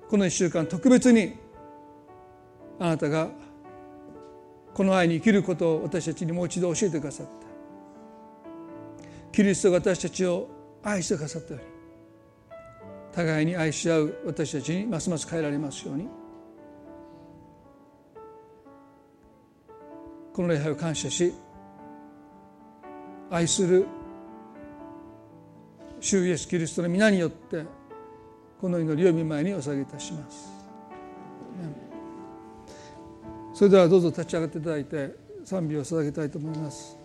[0.09, 1.35] この1週間特別に
[2.79, 3.29] あなたが
[4.73, 7.33] この愛に生きることを私たちにもう一度教えてくださった。
[9.31, 10.49] キリストが私たちを
[10.81, 11.78] 愛してくださったように
[13.13, 16.07] 互いに愛し合う私たちにますます変えられますように
[20.33, 21.33] この礼拝を感謝し
[23.29, 23.85] 愛する
[25.99, 27.65] 主イエスキリストの皆によって
[28.59, 30.59] この祈りを見舞いにお下げいたします。
[33.53, 36.98] それではどうぞ立ち上がっていただいて賛美を捧げたいと思います。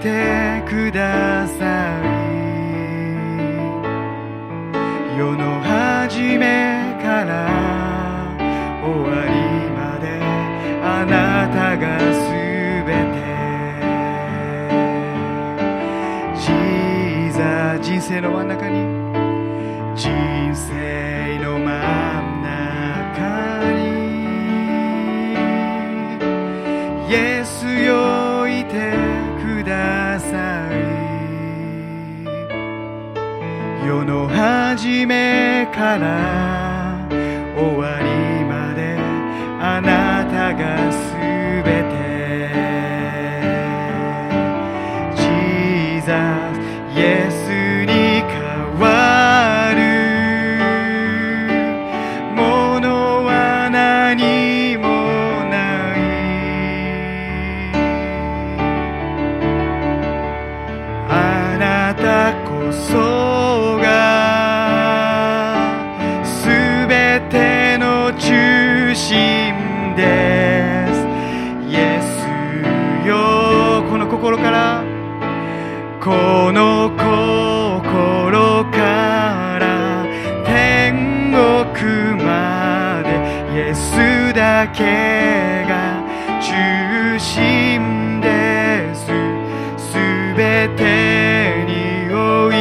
[0.00, 2.06] てください。
[5.18, 7.48] 世の初めから
[8.82, 9.30] 終わり
[9.70, 10.04] まで
[10.82, 13.26] あなたが全て。
[17.82, 18.95] 人生の真ん中に。
[34.86, 36.64] 初めから」
[87.18, 89.06] 苦んです。
[89.06, 89.94] す
[90.36, 92.52] べてにおい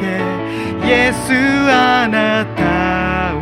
[0.00, 0.20] て
[0.84, 1.32] イエス
[1.70, 3.38] あなたを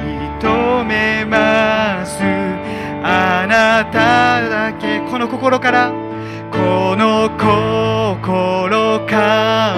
[0.00, 2.22] 認めます。
[3.02, 5.90] あなただけこの心から
[6.52, 9.69] この心から。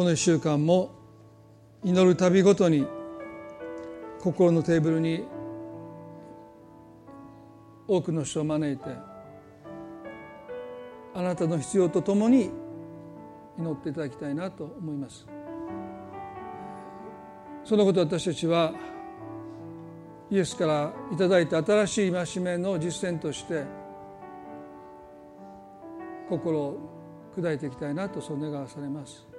[0.00, 0.92] この1週間も
[1.84, 2.86] 祈る旅ごとに
[4.22, 5.26] 心のテーブルに
[7.86, 8.84] 多くの人を招いて
[11.14, 12.50] あなたの必要とともに
[13.58, 15.26] 祈っていただきたいなと思います。
[17.62, 18.72] そのこと私たちは
[20.30, 23.64] イエスからいただいた新しい戒めの実践として
[26.30, 26.78] 心を
[27.36, 29.29] 砕いていきたいなとそう願わされます。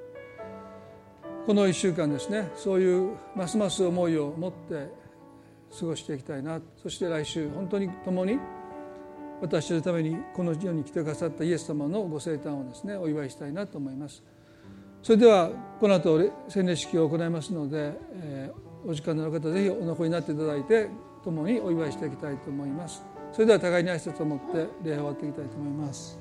[1.46, 4.90] この1週間ですねそういうますます思いを持って
[5.78, 8.38] 過ごしていきたいなそして来週本当に共に
[9.42, 14.24] 私たちのためにこの世に来てくださったイエス様のご生誕をですねお祝いしたいなと思います。
[15.02, 20.90] それではこの後洗礼式を行いますので、えーお時間のある方ぜひお残りになっていただいて
[21.24, 23.04] 共にお祝いしていきたいと思います。
[23.32, 26.21] それでは互いに挨拶を持って礼を終わっていきたいと思います。